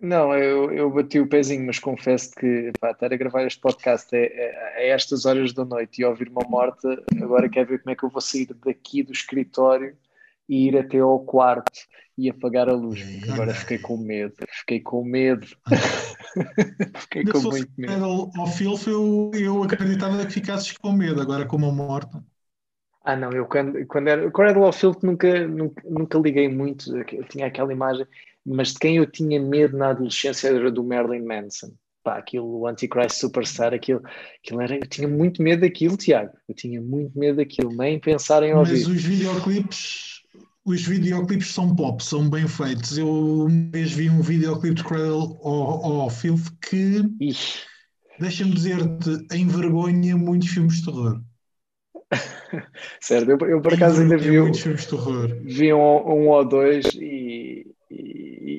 Não, 0.00 0.34
eu, 0.34 0.70
eu 0.72 0.90
bati 0.90 1.18
o 1.18 1.28
pezinho, 1.28 1.66
mas 1.66 1.78
confesso 1.78 2.34
que 2.34 2.70
pá, 2.78 2.90
estar 2.90 3.12
a 3.12 3.16
gravar 3.16 3.44
este 3.44 3.60
podcast 3.60 4.14
é, 4.14 4.26
é- 4.26 4.74
a 4.76 4.94
estas 4.94 5.24
horas 5.24 5.52
da 5.52 5.64
noite 5.64 6.00
e 6.00 6.04
ouvir 6.04 6.28
uma 6.28 6.46
morta, 6.48 7.02
agora 7.20 7.48
quero 7.48 7.68
ver 7.68 7.82
como 7.82 7.92
é 7.92 7.96
que 7.96 8.04
eu 8.04 8.10
vou 8.10 8.20
sair 8.20 8.46
daqui 8.64 9.02
do 9.02 9.12
escritório 9.12 9.96
e 10.48 10.68
ir 10.68 10.76
até 10.78 10.98
ao 10.98 11.20
quarto 11.24 11.80
e 12.18 12.30
apagar 12.30 12.68
a 12.68 12.72
luz, 12.74 13.02
porque 13.04 13.30
agora 13.30 13.54
fiquei 13.54 13.78
com 13.78 13.96
medo, 13.96 14.34
fiquei 14.60 14.80
com 14.80 15.04
medo, 15.04 15.46
fiquei 16.96 17.24
Ainda 17.24 17.34
com 17.34 17.40
se 17.40 17.48
muito 17.48 17.72
medo. 17.76 18.04
ao, 18.04 18.32
ao 18.40 18.46
Filth, 18.46 18.86
eu, 18.86 19.30
eu 19.34 19.62
acreditava 19.62 20.24
que 20.26 20.32
ficasses 20.32 20.72
com 20.78 20.92
medo, 20.92 21.20
agora 21.20 21.46
com 21.46 21.56
uma 21.56 21.72
morta. 21.72 22.24
Ah, 23.04 23.14
não, 23.16 23.32
eu 23.32 23.46
quando, 23.46 23.86
quando 23.86 24.08
era, 24.08 24.30
quando 24.32 24.48
era 24.50 24.58
do 24.58 24.64
Off-Field 24.66 24.98
nunca, 25.04 25.46
nunca, 25.46 25.82
nunca 25.88 26.18
liguei 26.18 26.48
muito, 26.48 26.96
eu 26.96 27.24
tinha 27.28 27.46
aquela 27.46 27.72
imagem, 27.72 28.04
mas 28.44 28.72
de 28.72 28.78
quem 28.80 28.96
eu 28.96 29.06
tinha 29.10 29.40
medo 29.40 29.76
na 29.76 29.90
adolescência 29.90 30.48
era 30.48 30.70
do 30.70 30.82
Marilyn 30.82 31.24
Manson. 31.24 31.72
Pá, 32.02 32.18
aquilo, 32.18 32.46
o 32.60 32.66
Antichrist 32.66 33.16
Superstar, 33.18 33.72
aquilo, 33.74 34.02
aquilo 34.42 34.60
era, 34.60 34.76
eu 34.76 34.86
tinha 34.88 35.06
muito 35.08 35.40
medo 35.42 35.60
daquilo, 35.60 35.96
Tiago, 35.96 36.32
eu 36.48 36.54
tinha 36.54 36.80
muito 36.80 37.16
medo 37.18 37.36
daquilo, 37.36 37.70
nem 37.76 37.98
pensar 38.00 38.42
em 38.42 38.54
Mas 38.54 38.54
ouvir. 38.54 38.86
os 38.86 39.02
videoclipes, 39.02 40.15
os 40.66 40.84
videoclipes 40.84 41.52
são 41.52 41.74
pop, 41.74 42.02
são 42.02 42.28
bem 42.28 42.46
feitos. 42.48 42.98
Eu 42.98 43.46
uma 43.46 43.70
vez 43.70 43.92
vi 43.92 44.10
um 44.10 44.20
videoclipe 44.20 44.74
de 44.74 44.84
Cradle 44.84 45.38
ao 45.40 46.10
Filth 46.10 46.48
que, 46.68 47.02
deixa-me 48.18 48.52
dizer-te, 48.52 49.26
envergonha 49.32 50.16
muitos 50.16 50.48
filmes 50.48 50.78
de 50.78 50.86
terror. 50.86 51.22
certo, 53.00 53.30
eu, 53.30 53.38
eu 53.48 53.62
por 53.62 53.74
acaso 53.74 54.02
ainda 54.02 54.18
vi, 54.18 54.40
muitos 54.40 54.60
filmes 54.60 54.82
de 54.82 54.88
terror. 54.88 55.28
vi 55.44 55.72
um, 55.72 55.78
um 55.78 56.28
ou 56.28 56.44
dois 56.44 56.84
e, 56.96 57.65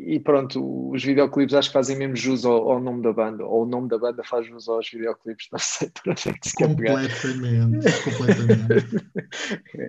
e, 0.06 0.16
e 0.16 0.20
pronto, 0.20 0.92
os 0.92 1.04
videoclipes 1.04 1.54
acho 1.56 1.70
que 1.70 1.74
fazem 1.74 1.98
mesmo 1.98 2.16
jus 2.16 2.46
ao, 2.46 2.72
ao 2.72 2.80
nome 2.82 3.02
da 3.04 3.14
banda, 3.14 3.46
ou 3.46 3.64
o 3.64 3.66
nome 3.66 3.88
da 3.90 3.98
banda 3.98 4.24
faz 4.24 4.46
jus 4.48 4.68
aos 4.70 4.90
videoclipes, 4.90 5.48
não 5.54 5.60
sei 5.60 5.90
por 5.90 6.12
onde 6.12 6.30
é 6.30 6.34
que 6.34 6.48
se. 6.48 6.56
Completamente, 6.56 7.94
completamente. 8.02 8.86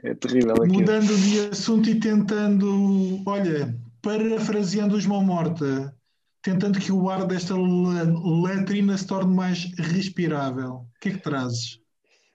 É 0.03 0.15
terrível 0.15 0.63
aquilo. 0.63 0.69
Mudando 0.85 1.17
de 1.17 1.41
assunto 1.51 1.89
e 1.89 1.99
tentando, 1.99 3.23
olha, 3.27 3.75
parafraseando 4.03 4.97
os 4.97 5.07
Mão 5.07 5.23
Morta, 5.23 5.95
tentando 6.43 6.79
que 6.79 6.93
o 6.93 7.09
ar 7.09 7.27
desta 7.27 7.55
le- 7.55 8.43
letrina 8.47 8.97
se 8.97 9.07
torne 9.07 9.35
mais 9.35 9.65
respirável. 9.79 10.73
O 10.75 10.89
que 11.01 11.09
é 11.11 11.13
que 11.13 11.19
trazes? 11.19 11.81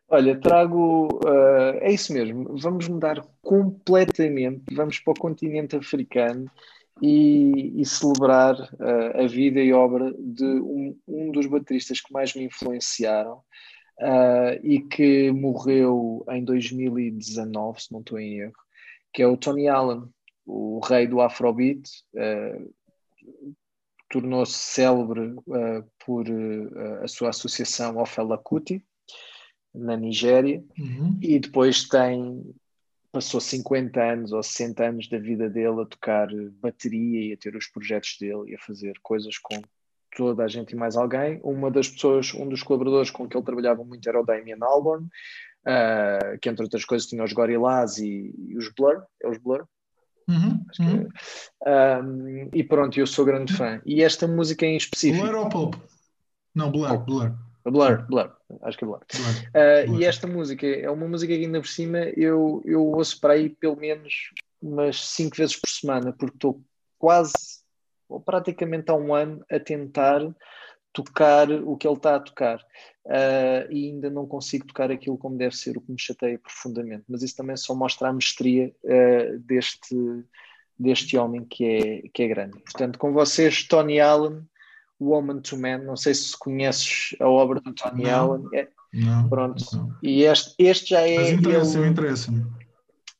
Olha, 0.08 0.40
trago. 0.40 1.20
eh, 1.28 1.80
é 1.90 1.94
isso 1.94 2.14
mesmo. 2.14 2.56
Vamos 2.58 2.88
mudar 2.88 3.24
completamente. 3.42 4.64
Vamos 4.76 5.00
para 5.00 5.12
o 5.14 5.20
continente 5.20 5.76
africano 5.76 6.50
e, 7.02 7.82
e 7.82 7.86
celebrar 7.86 8.56
eh, 8.80 9.24
a 9.24 9.28
vida 9.28 9.60
e 9.62 9.74
obra 9.74 10.14
de 10.18 10.46
um, 10.46 10.98
um 11.08 11.32
dos 11.32 11.46
bateristas 11.48 12.00
que 12.00 12.14
mais 12.14 12.34
me 12.36 12.44
influenciaram 12.44 13.42
eh, 14.00 14.60
e 14.64 14.80
que 14.82 15.32
morreu 15.32 16.24
em 16.30 16.44
2019, 16.44 17.82
se 17.82 17.92
não 17.92 18.00
estou 18.00 18.20
em 18.20 18.40
erro, 18.40 18.54
que 19.12 19.22
é 19.22 19.28
o 19.28 19.38
Tony 19.38 19.68
Allen, 19.68 20.04
o 20.46 20.80
rei 20.80 21.08
do 21.08 21.22
Afrobeat. 21.22 21.82
eh, 22.16 22.62
Tornou-se 24.10 24.54
célebre 24.54 25.34
por 26.06 26.26
a 27.02 27.08
sua 27.08 27.30
associação 27.30 27.98
ao 27.98 28.06
Fela 28.06 28.38
Kuti 28.38 28.86
na 29.74 29.98
Nigéria 29.98 30.64
Uhum. 30.78 31.18
e 31.20 31.40
depois 31.40 31.88
tem 31.88 32.44
passou 33.14 33.40
50 33.40 34.02
anos 34.02 34.32
ou 34.32 34.42
60 34.42 34.84
anos 34.84 35.08
da 35.08 35.20
vida 35.20 35.48
dele 35.48 35.84
a 35.84 35.86
tocar 35.86 36.28
bateria 36.60 37.30
e 37.30 37.34
a 37.34 37.38
ter 37.38 37.56
os 37.56 37.68
projetos 37.68 38.18
dele 38.20 38.52
e 38.52 38.56
a 38.56 38.60
fazer 38.60 38.96
coisas 39.04 39.38
com 39.38 39.62
toda 40.16 40.44
a 40.44 40.48
gente 40.48 40.72
e 40.72 40.76
mais 40.76 40.98
alguém. 40.98 41.40
Uma 41.44 41.70
das 41.70 41.88
pessoas, 41.88 42.34
um 42.34 42.50
dos 42.50 42.64
colaboradores 42.64 43.12
com 43.12 43.30
que 43.30 43.38
ele 43.38 43.46
trabalhava 43.46 43.84
muito 43.84 44.10
era 44.10 44.20
o 44.20 44.26
Damien 44.26 44.58
Albarn, 44.62 45.08
ah, 45.66 46.38
que 46.42 46.50
entre 46.50 46.64
outras 46.64 46.84
coisas 46.84 47.08
tinha 47.08 47.24
os 47.24 47.32
Gorillaz 47.32 48.00
e, 48.00 48.34
e 48.36 48.58
os 48.58 48.74
Blur, 48.74 49.04
é 49.22 49.30
os 49.30 49.38
Blur, 49.38 49.68
Uhum. 50.26 50.66
Uhum. 50.80 51.10
Um, 51.68 52.50
e 52.54 52.64
pronto, 52.64 52.98
eu 52.98 53.06
sou 53.06 53.26
grande 53.26 53.54
fã. 53.54 53.82
E 53.86 54.02
esta 54.02 54.26
música 54.26 54.66
em 54.66 54.78
específico. 54.78 55.22
Blur 55.22 55.36
ou 55.36 55.50
Pop? 55.50 55.78
Não, 56.56 56.72
Blur, 56.72 56.98
Blur. 57.00 57.34
Blur, 57.66 58.06
Blur, 58.08 58.32
acho 58.62 58.78
que 58.78 58.84
é 58.84 58.88
Blur. 58.88 59.00
Blur. 59.00 59.28
Uh, 59.50 59.88
Blur. 59.88 60.02
e 60.02 60.06
esta 60.06 60.28
música 60.28 60.68
é 60.68 60.90
uma 60.90 61.08
música 61.08 61.34
que 61.34 61.46
ainda 61.46 61.62
por 61.62 61.68
cima 61.68 62.00
eu, 62.18 62.62
eu 62.66 62.86
ouço 62.86 63.20
para 63.20 63.34
aí 63.34 63.50
pelo 63.50 63.78
menos 63.78 64.32
umas 64.62 65.00
5 65.10 65.36
vezes 65.36 65.56
por 65.56 65.70
semana, 65.70 66.14
porque 66.14 66.36
estou 66.36 66.62
quase 66.98 67.64
ou 68.08 68.20
praticamente 68.20 68.92
há 68.92 68.94
um 68.94 69.14
ano 69.14 69.44
a 69.50 69.60
tentar 69.60 70.22
tocar 70.94 71.52
o 71.52 71.76
que 71.76 71.88
ele 71.88 71.96
está 71.96 72.16
a 72.16 72.20
tocar. 72.20 72.64
Ah, 73.08 73.68
e 73.70 73.88
ainda 73.88 74.10
não 74.10 74.28
consigo 74.28 74.68
tocar 74.68 74.92
aquilo 74.92 75.18
como 75.18 75.38
deve 75.38 75.56
ser, 75.56 75.76
o 75.76 75.82
que 75.82 75.92
me 75.92 76.00
chateia 76.00 76.40
profundamente. 76.40 77.04
Mas 77.10 77.24
isso 77.24 77.36
também 77.36 77.58
só 77.58 77.74
mostra 77.76 78.10
a 78.10 78.14
mestria 78.14 78.74
ah, 78.86 79.38
deste, 79.40 79.96
deste 80.78 81.18
homem 81.18 81.44
que 81.44 81.66
é, 81.66 82.02
que 82.14 82.24
é 82.24 82.28
grande. 82.28 82.60
Portanto, 82.60 83.00
com 83.00 83.12
vocês, 83.12 83.68
Tony 83.68 84.00
Allen, 84.00 84.44
Woman 85.00 85.42
to 85.42 85.58
Man. 85.58 85.80
Não 85.80 85.96
sei 85.96 86.14
se 86.14 86.38
conheces 86.38 87.16
a 87.20 87.28
obra 87.28 87.60
do 87.62 87.74
Tony. 87.74 88.10
Allen. 88.10 88.44
É, 88.54 88.68
Não, 88.94 89.28
pronto. 89.30 89.64
não. 89.74 89.96
E 90.02 90.24
este, 90.24 90.54
este 90.60 90.90
já 90.92 91.02
é. 91.02 91.18
Mas 91.18 91.30
interessa, 91.32 91.80
ele- 91.80 91.88
interessa-me. 91.90 92.46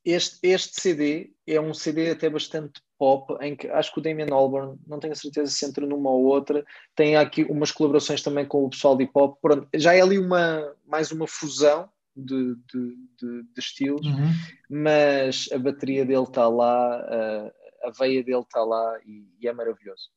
este, 0.06 0.40
este 0.48 0.82
CD 0.82 1.34
é 1.48 1.60
um 1.60 1.74
CD 1.74 2.12
até 2.12 2.30
bastante 2.30 2.82
pop, 2.98 3.36
em 3.42 3.56
que 3.56 3.68
acho 3.68 3.92
que 3.94 4.00
o 4.00 4.04
Damien 4.04 4.32
Albarn, 4.32 4.78
não 4.88 4.98
tenho 5.00 5.12
a 5.14 5.16
certeza 5.16 5.52
se 5.52 5.66
entra 5.66 5.86
numa 5.86 6.10
ou 6.10 6.24
outra, 6.24 6.64
tem 6.96 7.18
aqui 7.18 7.44
umas 7.44 7.70
colaborações 7.72 8.22
também 8.22 8.46
com 8.46 8.64
o 8.64 8.70
pessoal 8.70 8.96
de 8.96 9.04
hip 9.04 9.12
hop. 9.16 9.38
Pronto, 9.42 9.68
já 9.76 9.94
é 9.94 10.00
ali 10.02 10.18
uma, 10.18 10.74
mais 10.86 11.12
uma 11.12 11.28
fusão 11.28 11.90
de, 12.16 12.56
de, 12.72 12.96
de- 13.20 13.44
de 13.44 13.60
estilos, 13.60 14.06
Uhum. 14.06 14.32
mas 14.70 15.50
a 15.52 15.58
bateria 15.58 16.06
dele 16.06 16.24
está 16.24 16.48
lá, 16.48 16.96
a, 16.96 17.52
a 17.88 17.92
veia 17.98 18.24
dele 18.24 18.40
está 18.42 18.64
lá 18.64 18.98
e, 19.06 19.26
e 19.42 19.48
é 19.48 19.52
maravilhoso. 19.54 20.10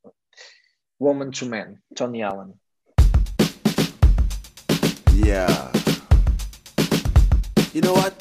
Woman 0.98 1.30
to 1.32 1.44
Man, 1.44 1.78
Tony 1.94 2.22
Allen. 2.22 2.54
Yeah. 5.12 5.70
You 7.74 7.82
know 7.82 7.92
what? 7.92 8.14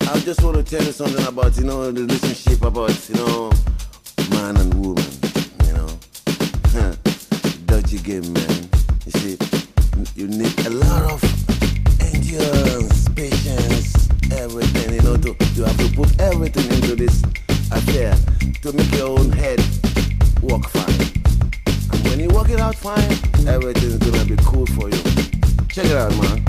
I 0.00 0.18
just 0.18 0.42
want 0.42 0.56
to 0.56 0.64
tell 0.64 0.84
you 0.84 0.90
something 0.90 1.24
about, 1.24 1.56
you 1.56 1.62
know, 1.62 1.92
the 1.92 2.02
relationship 2.02 2.64
about, 2.64 3.08
you 3.08 3.14
know, 3.14 3.52
man 4.30 4.56
and 4.56 4.74
woman, 4.74 5.04
you 5.66 5.72
know. 5.72 5.88
Huh. 6.74 6.96
Dodgy 7.66 7.98
game, 7.98 8.32
man. 8.32 8.68
You 9.06 9.12
see, 9.12 9.38
you 10.16 10.26
need 10.26 10.66
a 10.66 10.70
lot 10.70 11.12
of 11.12 11.22
endurance, 12.12 13.08
patience, 13.10 14.08
everything, 14.32 14.94
you 14.94 15.02
know, 15.02 15.16
to, 15.16 15.36
you 15.54 15.62
have 15.62 15.78
to 15.78 15.94
put 15.94 16.20
everything 16.20 16.66
into 16.72 16.96
this 16.96 17.22
affair 17.70 18.16
to 18.62 18.72
make 18.72 18.90
your 18.96 19.16
own 19.16 19.30
head 19.30 19.60
work 20.42 20.68
fine. 20.70 21.19
Work 22.40 22.52
it 22.52 22.60
out 22.60 22.74
fine, 22.74 23.46
everything's 23.46 23.98
gonna 23.98 24.24
be 24.24 24.34
cool 24.42 24.64
for 24.68 24.88
you. 24.88 25.02
Check 25.68 25.84
it 25.84 25.92
out, 25.92 26.10
man. 26.16 26.42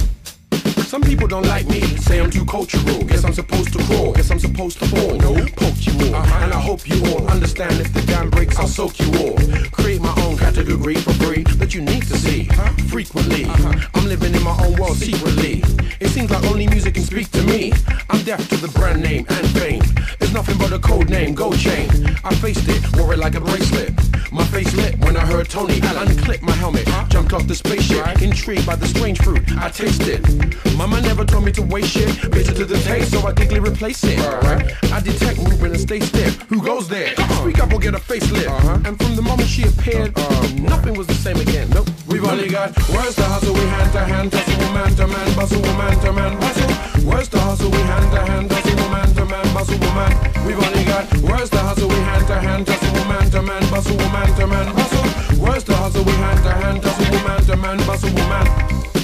Some 0.86 1.02
people 1.02 1.28
don't 1.28 1.46
like 1.46 1.68
me, 1.68 1.82
say 1.98 2.22
I'm 2.22 2.32
too 2.32 2.46
cultural. 2.46 3.04
Guess 3.04 3.26
I'm 3.26 3.34
supposed 3.34 3.74
to 3.74 3.84
crawl, 3.84 4.14
guess 4.14 4.32
I'm 4.32 4.40
supposed 4.40 4.80
to 4.80 4.86
fall. 4.86 5.16
No, 5.16 5.34
poke 5.58 5.86
you 5.86 5.92
all, 6.08 6.16
uh-huh. 6.16 6.44
and 6.46 6.54
I 6.54 6.62
hope 6.62 6.88
you 6.88 7.04
all 7.08 7.28
understand 7.28 7.74
if 7.82 7.94
the 7.94 8.04
dam 8.04 8.30
breaks, 8.30 8.58
I'll 8.58 8.70
soak 8.70 9.02
you 9.02 9.12
all. 9.20 9.38
Create 9.72 10.00
my 10.00 10.16
own 10.24 10.38
category 10.38 10.96
for 10.96 11.12
free 11.16 11.44
that 11.60 11.74
you 11.76 11.82
need 11.82 12.04
to 12.04 12.18
see 12.18 12.46
frequently. 12.88 13.44
Uh-huh. 13.44 13.90
I'm 13.94 14.06
living 14.08 14.34
in 14.34 14.44
my 14.44 14.58
own 14.64 14.78
world 14.78 14.96
secretly. 14.96 15.62
It 16.00 16.08
seems 16.08 16.32
like 16.32 16.46
only 16.46 16.68
music 16.68 16.94
can 16.94 17.04
speak 17.04 17.30
to 17.32 17.44
me. 17.44 17.74
I'm 18.10 18.24
deaf 18.24 18.48
to 18.48 18.56
the 18.56 18.70
brand 18.80 19.04
name 19.04 19.26
and 19.28 19.46
fame. 19.50 19.84
It's 20.22 20.32
nothing 20.32 20.58
but 20.58 20.72
a 20.72 20.80
code 20.80 21.10
name, 21.10 21.36
gold 21.36 21.58
chain. 21.58 21.90
I 22.24 22.34
faced 22.36 22.70
it, 22.70 22.96
wore 22.96 23.14
it 23.14 23.20
like 23.20 23.36
a 23.36 23.42
bracelet. 23.42 24.11
My 24.32 24.46
face 24.46 24.74
lit 24.76 24.98
when 25.00 25.18
I 25.18 25.26
heard 25.26 25.50
Tony 25.50 25.82
Allen 25.82 26.16
clip 26.18 26.42
my 26.42 26.54
helmet. 26.54 26.88
Jumped 27.10 27.34
off 27.34 27.48
the 27.48 27.56
spaceship, 27.56 28.22
intrigued 28.22 28.66
by 28.66 28.78
the 28.78 28.88
strange 28.88 29.22
fruit. 29.22 29.44
I 29.58 29.70
tasted. 29.70 30.22
Mama 30.78 31.02
never 31.02 31.26
told 31.26 31.44
me 31.44 31.52
to 31.52 31.62
waste 31.62 31.92
shit. 31.92 32.32
Bitter 32.32 32.54
to 32.54 32.66
the 32.66 32.78
taste, 32.80 33.12
so 33.12 33.28
I 33.28 33.34
quickly 33.34 33.60
replace 33.60 34.02
it. 34.06 34.20
I 34.20 35.02
detect 35.02 35.38
movement 35.38 35.74
and 35.74 35.82
stay 35.82 36.00
stiff. 36.00 36.42
Who 36.44 36.62
goes 36.62 36.88
there? 36.88 37.14
Speak 37.42 37.60
up 37.60 37.74
or 37.74 37.80
get 37.80 37.94
a 37.94 38.00
facelift. 38.00 38.48
Uh-huh. 38.48 38.80
And 38.86 38.98
from 38.98 39.16
the 39.18 39.22
moment 39.22 39.50
she 39.50 39.64
appeared, 39.64 40.18
uh-huh. 40.18 40.32
Uh-huh. 40.32 40.56
nothing 40.64 40.94
was 40.96 41.08
the 41.08 41.14
same 41.16 41.38
again. 41.38 41.70
Nope. 41.72 41.90
We've 42.08 42.24
only 42.24 42.48
got 42.50 42.76
where's 42.90 43.16
the 43.16 43.26
hustle? 43.26 43.54
We 43.54 43.60
hand 43.60 43.92
to 43.92 44.00
hand, 44.00 44.32
tussle, 44.32 44.74
man 44.74 44.96
to 44.96 45.08
man, 45.08 45.36
bustle, 45.36 45.62
man 45.62 46.00
to 46.06 46.14
man, 46.14 46.40
bustle. 46.40 46.72
Where's 47.06 47.28
the 47.30 47.40
hustle? 47.40 47.70
We 47.70 47.78
hand 47.78 48.12
to 48.14 48.22
hand, 48.22 48.50
tussle, 48.50 48.90
man, 48.92 49.01
bustle, 49.54 49.80
man. 49.80 50.12
We've 50.46 50.60
only 50.60 50.84
got 50.84 51.06
where's 51.22 51.50
the 51.50 51.60
hustle? 51.60 51.90
We 51.90 51.96
hand 51.96 52.28
to 52.28 52.36
hand, 52.36 52.68
tussle, 52.68 52.94
woman 52.94 53.30
to 53.32 53.42
man, 53.42 53.62
bustle, 53.70 53.98
woman 53.98 54.28
to 54.36 54.48
man, 54.48 54.76
bustle. 54.76 55.04
Where's 55.40 55.64
the 55.64 55.76
hustle? 55.76 56.04
We 56.04 56.12
hand 56.12 56.44
to 56.44 56.52
hand, 56.52 56.82
tussle, 56.82 57.28
man 57.28 57.42
to 57.44 57.56
man, 57.58 57.78
bustle, 57.86 58.14
man. 58.14 59.01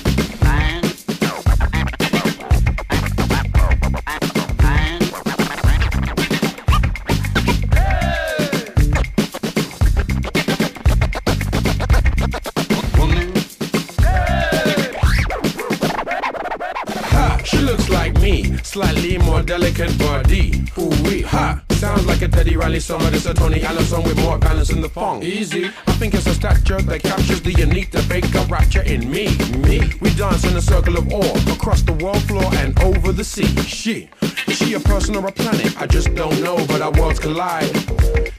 She 17.47 17.59
looks 17.59 17.87
like 17.89 18.13
me, 18.19 18.57
slightly 18.57 19.17
more 19.17 19.41
delicate 19.41 19.97
body. 19.97 20.65
Ooh 20.77 20.89
wee, 21.03 21.21
ha. 21.21 21.61
Sounds 21.69 22.05
like 22.05 22.21
a 22.21 22.27
Teddy 22.27 22.57
Riley 22.57 22.81
song, 22.81 22.99
but 22.99 23.13
it's 23.13 23.25
a 23.25 23.33
Tony 23.33 23.63
Allen 23.63 23.85
song 23.85 24.03
with 24.03 24.17
more 24.17 24.37
balance 24.37 24.69
in 24.69 24.81
the 24.81 24.89
funk. 24.89 25.23
Easy, 25.23 25.65
I 25.65 25.91
think 25.93 26.13
it's 26.13 26.27
a 26.27 26.33
stature 26.33 26.81
that 26.81 27.03
captures 27.03 27.41
the 27.41 27.53
Anita 27.61 28.03
Baker 28.09 28.43
rapture 28.49 28.81
in 28.81 29.09
me. 29.09 29.37
Me, 29.59 29.79
we 30.01 30.13
dance 30.15 30.43
in 30.43 30.57
a 30.57 30.61
circle 30.61 30.97
of 30.97 31.11
awe 31.13 31.53
across 31.53 31.81
the 31.83 31.93
world 31.93 32.21
floor 32.23 32.53
and 32.55 32.77
over 32.81 33.13
the 33.13 33.23
sea. 33.23 33.47
She, 33.63 34.09
is 34.47 34.57
she 34.57 34.73
a 34.73 34.79
person 34.81 35.15
or 35.15 35.25
a 35.25 35.31
planet? 35.31 35.79
I 35.79 35.87
just 35.87 36.13
don't 36.15 36.41
know, 36.41 36.57
but 36.67 36.81
our 36.81 36.91
worlds 36.91 37.19
collide. 37.19 37.73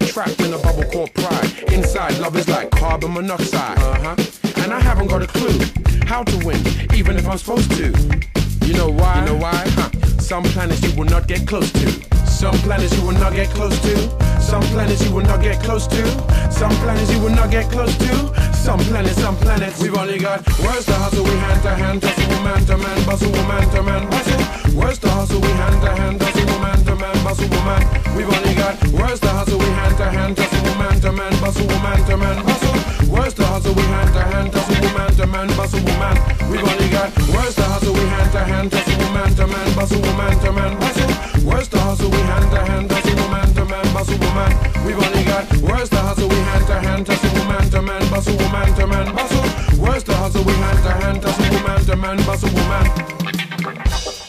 Trapped 0.01 0.41
in 0.41 0.53
a 0.53 0.59
bubble 0.59 0.85
called 0.85 1.15
pride. 1.15 1.73
Inside, 1.73 2.19
love 2.19 2.37
is 2.37 2.49
like 2.49 2.71
carbon 2.73 3.15
monoxide. 3.15 3.79
Uh 3.79 4.15
huh. 4.15 4.63
And 4.63 4.75
I 4.75 4.81
haven't 4.81 5.07
got 5.07 5.23
a 5.23 5.27
clue 5.27 5.59
how 6.05 6.25
to 6.25 6.47
win, 6.47 6.61
even 6.95 7.17
if 7.17 7.27
I'm 7.27 7.39
supposed 7.39 7.71
to. 7.73 8.38
You 8.69 8.75
know 8.75 8.91
why? 8.91 9.21
You 9.21 9.25
know 9.25 9.37
why? 9.37 9.65
Huh. 9.69 9.89
Some 10.19 10.43
planets 10.43 10.83
you 10.83 10.95
will 10.95 11.07
not 11.07 11.27
get 11.27 11.49
close 11.49 11.73
to. 11.73 12.28
Some 12.39 12.55
planets 12.59 12.97
you 12.97 13.03
will 13.03 13.19
not 13.19 13.33
get 13.33 13.51
close 13.51 13.77
to. 13.83 13.97
Some 14.41 14.63
planets 14.71 15.05
you 15.05 15.13
will 15.13 15.25
not 15.25 15.43
get 15.43 15.61
close 15.61 15.89
to. 15.89 16.07
Some 16.53 16.71
planets 16.79 17.13
you 17.13 17.19
will 17.19 17.35
not 17.35 17.51
get 17.51 17.69
close 17.69 17.99
to. 17.99 18.55
Some 18.55 18.79
planets, 18.79 19.21
some 19.21 19.35
planets. 19.39 19.83
We've 19.83 19.97
only 19.97 20.21
got 20.21 20.47
where's 20.63 20.87
the 20.87 20.95
hustle? 20.95 21.25
We 21.25 21.31
hand 21.31 21.63
to 21.63 21.71
hand, 21.75 22.01
tussle, 22.01 22.43
man 22.45 22.65
to 22.67 22.79
man, 22.79 23.05
bustle, 23.05 23.33
man 23.51 23.69
to 23.75 23.83
man, 23.83 24.09
bustle. 24.09 24.41
Where's 24.79 25.01
the 25.01 25.11
hustle? 25.11 25.41
We 25.41 25.49
hand 25.49 25.83
to 25.83 25.91
hand, 25.91 26.21
tussle, 26.21 26.61
man 26.61 26.79
to 26.85 26.95
man, 26.95 27.25
bustle, 27.25 27.49
man. 27.67 27.83
We've 28.15 28.31
only 28.31 28.55
got 28.55 28.77
where's 28.95 29.19
the 29.19 29.31
hustle? 29.31 29.59
We 29.59 29.67
hand 29.67 29.97
to 29.97 30.05
hand, 30.05 30.37
tussle, 30.37 30.75
man 30.79 31.01
to 31.01 31.11
man, 31.11 31.33
bustle, 31.41 31.67
man 31.67 32.05
to 32.07 32.17
man, 32.17 32.45
bustle. 32.47 32.79
Where's 33.11 33.35
the 33.35 33.47
hustle? 33.47 33.75
We 33.75 33.83
hand 33.83 34.15
to 34.15 34.23
hand, 34.23 34.53
tussle, 34.53 34.95
man 34.97 35.11
to 35.19 35.27
man, 35.27 35.49
bustle, 35.59 35.83
man. 35.99 36.17
We've 36.49 36.63
only 36.63 36.89
got 36.89 37.11
where's 37.35 37.57
the 37.57 37.65
hustle? 37.65 37.95
We 37.95 38.07
hand 38.15 38.31
to 38.31 38.41
hand, 38.47 38.71
tussle, 38.71 39.11
man 39.11 39.35
to 39.35 39.47
man, 39.49 39.75
bustle, 39.75 40.01
man 40.15 40.39
to 40.39 40.53
man, 40.53 40.79
bustle. 40.79 41.11
Where's 41.43 41.69
the 41.69 41.81
hustle? 41.81 42.11
We 42.11 42.28
hand 42.29 42.51
to 42.53 42.61
hand, 42.71 42.91
tussle, 42.91 43.29
man 43.35 43.49
to 43.55 43.65
man, 43.65 43.87
bustle, 43.95 44.19
man. 44.19 44.53
We've 44.85 45.01
only 45.07 45.25
got 45.25 45.45
where's 45.67 45.89
the 45.89 46.01
hustle? 46.01 46.29
We 46.29 46.37
hand 46.37 46.67
to 46.67 46.79
hand, 46.87 47.07
tussle, 47.07 47.45
man 47.51 47.71
to 47.71 47.83
man, 47.83 48.03
bustle, 48.11 48.37
man 48.55 48.75
to 48.77 48.87
man, 48.87 49.15
bustle. 49.15 49.47
Where's 49.83 50.05
the 50.05 50.15
hustle? 50.15 50.45
We 50.45 50.53
hand 50.53 50.79
to 50.87 50.93
hand, 51.01 51.23
tussle, 51.23 51.61
man 51.67 51.81
to 51.89 51.97
man, 51.97 52.17
bustle, 52.27 52.53
man. 52.71 52.87
to 52.89 54.28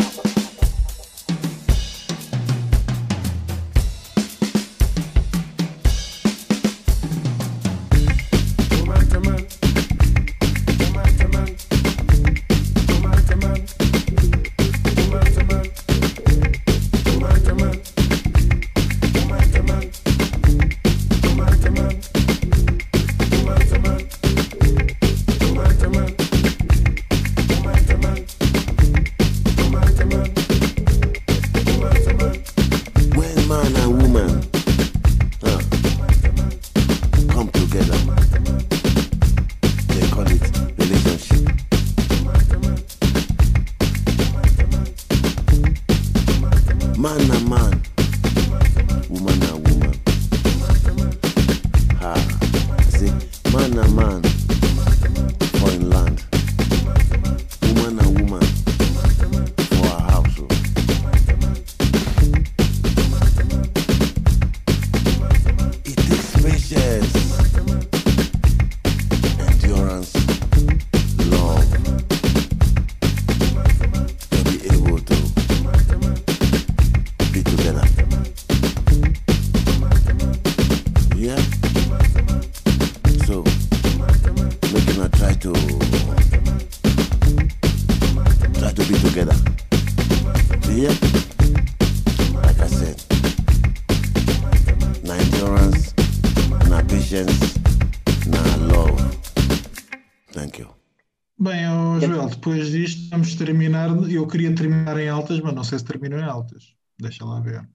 queria 104.29 104.53
terminar 104.55 104.97
em 104.97 105.09
altas, 105.09 105.39
mas 105.41 105.53
não 105.53 105.63
sei 105.63 105.79
se 105.79 105.85
termino 105.85 106.17
em 106.17 106.23
altas. 106.23 106.75
Deixa 106.97 107.25
lá 107.25 107.39
ver. 107.41 107.67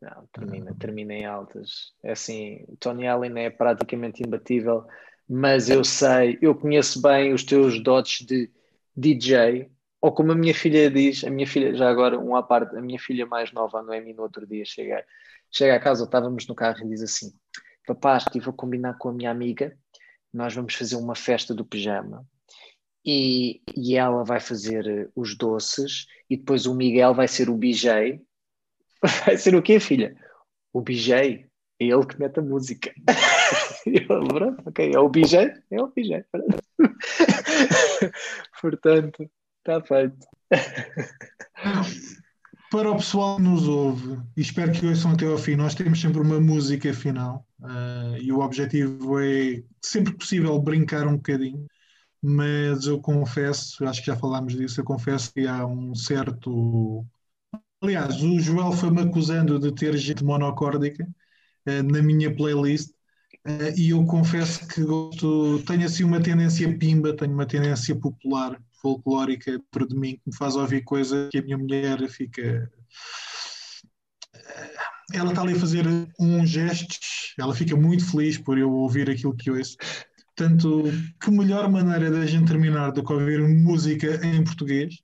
Não, 0.00 0.26
termina, 0.32 0.74
termina 0.74 1.14
em 1.14 1.24
altas. 1.24 1.92
É 2.02 2.12
assim, 2.12 2.66
Tony 2.80 3.06
Allen 3.06 3.38
é 3.38 3.50
praticamente 3.50 4.22
imbatível, 4.22 4.84
mas 5.28 5.70
eu 5.70 5.84
sei, 5.84 6.38
eu 6.42 6.54
conheço 6.54 7.00
bem 7.00 7.32
os 7.32 7.44
teus 7.44 7.80
dotes 7.80 8.26
de 8.26 8.50
DJ, 8.96 9.70
ou 10.00 10.12
como 10.12 10.32
a 10.32 10.34
minha 10.34 10.54
filha 10.54 10.90
diz, 10.90 11.22
a 11.22 11.30
minha 11.30 11.46
filha, 11.46 11.74
já 11.76 11.88
agora, 11.88 12.18
um 12.18 12.34
à 12.34 12.42
parte, 12.42 12.76
a 12.76 12.82
minha 12.82 12.98
filha 12.98 13.24
mais 13.24 13.52
nova, 13.52 13.78
a 13.78 13.82
Noemi, 13.82 14.12
no 14.12 14.22
outro 14.22 14.44
dia, 14.44 14.64
chega, 14.64 15.04
chega 15.50 15.76
a 15.76 15.80
casa, 15.80 16.04
estávamos 16.04 16.46
no 16.48 16.54
carro 16.54 16.84
e 16.84 16.88
diz 16.88 17.02
assim: 17.02 17.32
Papá, 17.86 18.16
estive 18.16 18.50
a 18.50 18.52
combinar 18.52 18.98
com 18.98 19.10
a 19.10 19.12
minha 19.12 19.30
amiga, 19.30 19.76
nós 20.32 20.52
vamos 20.52 20.74
fazer 20.74 20.96
uma 20.96 21.14
festa 21.14 21.54
do 21.54 21.64
pijama. 21.64 22.26
E, 23.04 23.60
e 23.76 23.96
ela 23.96 24.24
vai 24.24 24.40
fazer 24.40 24.86
eh, 24.86 25.08
os 25.16 25.36
doces, 25.36 26.06
e 26.30 26.36
depois 26.36 26.66
o 26.66 26.74
Miguel 26.74 27.14
vai 27.14 27.26
ser 27.26 27.50
o 27.50 27.56
BJ, 27.56 28.22
Vai 29.26 29.36
ser 29.36 29.54
o 29.54 29.62
quê, 29.62 29.80
filha? 29.80 30.16
O 30.72 30.80
BJ. 30.80 31.46
É 31.80 31.84
ele 31.84 32.06
que 32.06 32.18
mete 32.18 32.38
a 32.38 32.42
música. 32.42 32.92
Eu, 33.84 34.24
pronto, 34.28 34.62
ok, 34.66 34.92
é 34.94 34.98
o 34.98 35.08
BJ? 35.08 35.52
É 35.70 35.82
o 35.82 35.88
BJ. 35.88 36.24
Portanto, 38.60 39.28
está 39.58 39.82
feito. 39.82 40.16
Para 42.70 42.92
o 42.92 42.96
pessoal 42.96 43.36
que 43.36 43.42
nos 43.42 43.66
ouve, 43.66 44.20
e 44.36 44.40
espero 44.40 44.70
que 44.70 44.86
ouçam 44.86 45.10
até 45.12 45.26
ao 45.26 45.36
fim, 45.36 45.56
nós 45.56 45.74
temos 45.74 46.00
sempre 46.00 46.20
uma 46.20 46.40
música 46.40 46.94
final 46.94 47.44
ah, 47.62 48.16
e 48.20 48.30
o 48.30 48.38
objetivo 48.38 49.18
é, 49.18 49.62
sempre 49.82 50.12
que 50.12 50.18
possível, 50.20 50.56
brincar 50.60 51.08
um 51.08 51.16
bocadinho, 51.16 51.66
mas 52.22 52.86
eu 52.86 53.00
confesso, 53.00 53.84
acho 53.86 54.00
que 54.00 54.06
já 54.06 54.16
falámos 54.16 54.54
disso, 54.56 54.80
eu 54.80 54.84
confesso 54.84 55.32
que 55.32 55.46
há 55.46 55.66
um 55.66 55.94
certo. 55.94 57.04
Aliás, 57.82 58.22
o 58.22 58.38
Joel 58.40 58.72
foi-me 58.72 59.02
acusando 59.02 59.58
de 59.58 59.72
ter 59.74 59.96
gente 59.98 60.24
monocórdica 60.24 61.06
ah, 61.66 61.82
na 61.82 62.02
minha 62.02 62.34
playlist 62.34 62.90
eh, 63.46 63.74
e 63.78 63.90
eu 63.90 64.04
confesso 64.06 64.66
que 64.68 64.82
gosto, 64.84 65.62
tenho 65.64 65.84
assim 65.86 66.04
uma 66.04 66.22
tendência 66.22 66.76
pimba, 66.78 67.16
tenho 67.16 67.32
uma 67.34 67.46
tendência 67.46 67.94
popular, 67.96 68.60
folclórica 68.82 69.52
dentro 69.52 69.88
de 69.88 69.96
mim, 69.96 70.16
que 70.16 70.22
me 70.28 70.36
faz 70.36 70.56
ouvir 70.56 70.82
coisas 70.84 71.28
que 71.30 71.38
a 71.38 71.42
minha 71.42 71.58
mulher 71.58 72.06
fica. 72.10 72.42
eh, 72.42 72.68
Ela 75.12 75.30
está 75.30 75.42
ali 75.42 75.52
a 75.54 75.58
fazer 75.60 75.84
uns 76.18 76.48
gestos, 76.48 77.34
ela 77.38 77.54
fica 77.54 77.76
muito 77.76 78.10
feliz 78.10 78.38
por 78.38 78.58
eu 78.58 78.70
ouvir 78.72 79.10
aquilo 79.10 79.36
que 79.36 79.50
ouço. 79.50 79.76
Portanto, 80.36 80.84
que 81.20 81.30
melhor 81.30 81.70
maneira 81.70 82.10
da 82.10 82.26
gente 82.26 82.48
terminar 82.48 82.92
do 82.92 83.04
que 83.04 83.12
ouvir 83.12 83.40
música 83.48 84.20
em 84.26 84.42
português? 84.44 85.02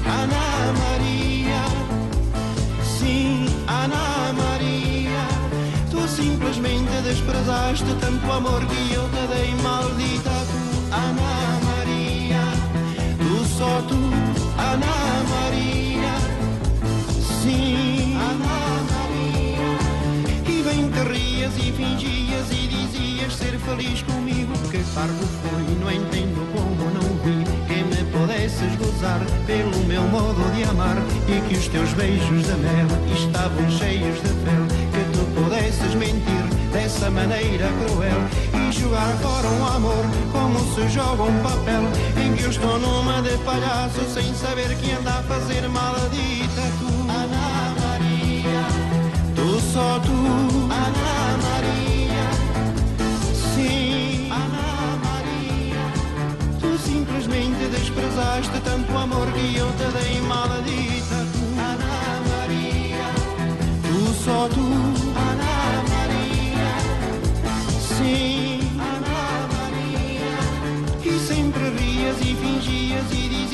Ana 0.09 0.73
Maria. 0.81 1.61
Sim, 2.97 3.45
Ana 3.67 4.33
Maria, 4.33 5.27
tu 5.91 6.07
simplesmente 6.07 6.91
desprezaste 7.03 7.85
tanto 8.01 8.31
amor 8.31 8.65
que 8.65 8.93
eu 8.93 9.07
te 9.09 9.27
dei, 9.33 9.53
maldita 9.61 10.31
tu, 10.49 10.95
Ana 10.95 11.59
Maria. 11.67 12.43
Tu 13.19 13.45
só 13.57 13.81
tu, 13.87 14.24
Ana 14.75 15.23
Maria. 15.29 16.15
Sim, 17.41 18.17
Ana 18.17 18.83
Maria. 18.91 19.71
E 20.45 20.63
bem 20.63 20.91
te 20.91 21.13
rias 21.13 21.53
e 21.57 21.71
fingias 21.71 22.51
e 22.51 22.67
dizias 22.67 23.33
ser 23.35 23.57
feliz 23.59 24.01
comigo. 24.01 24.51
Que 24.69 24.79
parvo 24.93 25.25
foi, 25.41 25.63
não 25.79 25.89
entendo 25.89 26.45
como 26.51 26.91
não 26.91 27.07
vi 27.23 27.45
que 27.67 27.83
me 27.85 28.11
pudesses 28.11 28.75
gozar 28.75 29.21
pelo 29.47 29.81
meu 29.85 30.03
modo 30.09 30.43
de 30.53 30.63
amar 30.65 30.97
e 31.29 31.47
que 31.47 31.57
os 31.57 31.69
teus 31.69 31.93
beijos 31.93 32.43
de 32.43 32.55
mel 32.55 32.87
estavam 33.15 33.71
cheios 33.71 34.15
de 34.15 34.27
fel. 34.27 34.65
Que 34.91 35.17
tu 35.17 35.41
pudesses 35.41 35.95
mentir 35.95 36.43
dessa 36.73 37.09
maneira 37.09 37.69
cruel 37.79 38.54
jogar 38.85 39.17
fora 39.17 39.47
um 39.47 39.65
amor 39.65 40.05
como 40.31 40.59
se 40.75 40.87
joga 40.89 41.23
um 41.23 41.41
papel 41.41 41.81
em 42.23 42.35
que 42.35 42.43
eu 42.43 42.51
estou 42.51 42.79
numa 42.79 43.19
de 43.23 43.35
palhaço 43.39 43.99
sem 44.13 44.31
saber 44.35 44.75
que 44.77 44.91
anda 44.91 45.09
a 45.09 45.23
fazer 45.23 45.67
maldita 45.67 46.61
tu, 46.77 46.85
Ana 47.09 47.73
Maria. 47.81 48.61
Tu 49.35 49.61
só 49.73 49.99
tu, 49.99 50.11
Ana 50.11 51.37
Maria. 51.45 52.27
Sim, 53.55 54.29
Ana 54.31 54.99
Maria. 55.03 55.83
Tu 56.59 56.77
simplesmente 56.77 57.67
desprezaste 57.69 58.59
tanto 58.63 58.95
amor 58.95 59.25
que 59.31 59.57
eu 59.57 59.67
te 59.71 59.97
dei, 59.97 60.21
maldita 60.21 61.24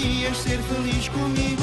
dizias 0.01 0.37
ser 0.37 0.59
feliz 0.59 1.07
comigo. 1.09 1.61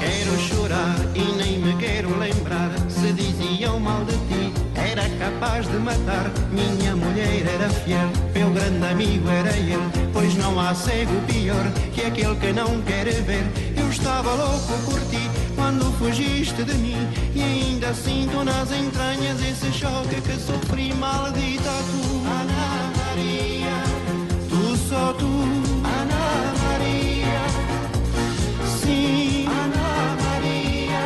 Quero 0.00 0.38
chorar 0.38 0.96
e 1.14 1.22
nem 1.36 1.58
me 1.58 1.76
quero 1.76 2.18
lembrar 2.18 2.70
se 2.88 3.12
dizia 3.12 3.44
capaz 5.18 5.66
de 5.66 5.78
matar. 5.78 6.30
Minha 6.50 6.96
mulher 6.96 7.46
era 7.46 7.70
fiel, 7.70 8.10
meu 8.34 8.50
grande 8.50 8.84
amigo 8.86 9.28
era 9.28 9.56
ele. 9.56 9.90
Pois 10.12 10.34
não 10.34 10.58
há 10.58 10.74
cego 10.74 11.20
pior 11.26 11.64
que 11.94 12.02
aquele 12.02 12.36
que 12.36 12.52
não 12.52 12.82
quer 12.82 13.06
ver. 13.22 13.73
Estava 13.94 14.34
louco 14.34 14.72
por 14.90 15.00
ti 15.02 15.30
quando 15.54 15.84
fugiste 15.98 16.64
de 16.64 16.74
mim. 16.74 16.98
E 17.32 17.40
ainda 17.40 17.94
sinto 17.94 18.42
nas 18.42 18.72
entranhas 18.72 19.40
esse 19.40 19.72
choque 19.72 20.20
que 20.20 20.36
sofri 20.36 20.92
maldita 20.92 21.70
tu. 21.90 22.02
Ana 22.26 22.90
Maria, 22.98 23.76
tu 24.48 24.76
só 24.88 25.12
tu. 25.12 25.30
Ana 25.84 26.26
Maria, 26.64 27.38
sim. 28.82 29.46
Ana 29.46 30.16
Maria, 30.24 31.04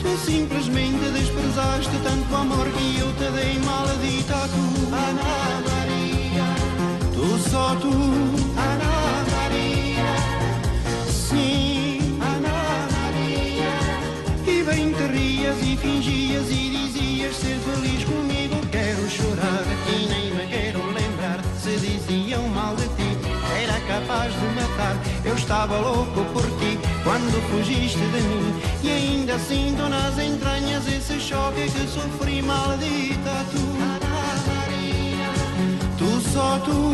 tu 0.00 0.16
simplesmente 0.24 1.10
desprezaste 1.10 1.96
tanto 2.04 2.36
amor 2.36 2.70
que 2.70 3.00
eu 3.00 3.12
te 3.14 3.30
dei 3.32 3.58
maldita 3.58 4.48
tu. 4.48 4.94
Ana 4.94 5.60
Maria, 5.68 6.46
tu 7.12 7.50
só 7.50 7.74
tu. 7.74 8.41
fingias 15.76 16.50
e 16.50 16.70
dizias 16.70 17.36
ser 17.36 17.58
feliz 17.58 18.04
comigo. 18.04 18.56
Quero 18.70 19.08
chorar 19.08 19.64
e 19.88 20.06
nem 20.06 20.34
me 20.34 20.46
quero 20.46 20.84
lembrar 20.92 21.40
se 21.58 21.76
diziam 21.76 22.48
mal 22.48 22.74
de 22.76 22.88
ti. 22.88 23.16
Era 23.62 23.78
capaz 23.80 24.32
de 24.32 24.46
matar, 24.54 24.96
eu 25.24 25.34
estava 25.34 25.78
louco 25.78 26.24
por 26.32 26.42
ti 26.58 26.78
quando 27.04 27.40
fugiste 27.50 27.98
de 27.98 28.20
mim. 28.20 28.62
E 28.82 28.90
ainda 28.90 29.38
sinto 29.38 29.88
nas 29.88 30.18
entranhas 30.18 30.86
esse 30.86 31.20
choque 31.20 31.70
que 31.70 31.86
sofri, 31.86 32.42
maldita 32.42 33.44
tu. 33.52 33.62
Tu 35.98 36.20
só 36.32 36.58
tu. 36.58 36.92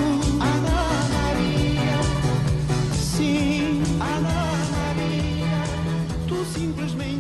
Sim, 2.93 3.83
tu 6.27 6.45
simplesmente. 6.45 7.18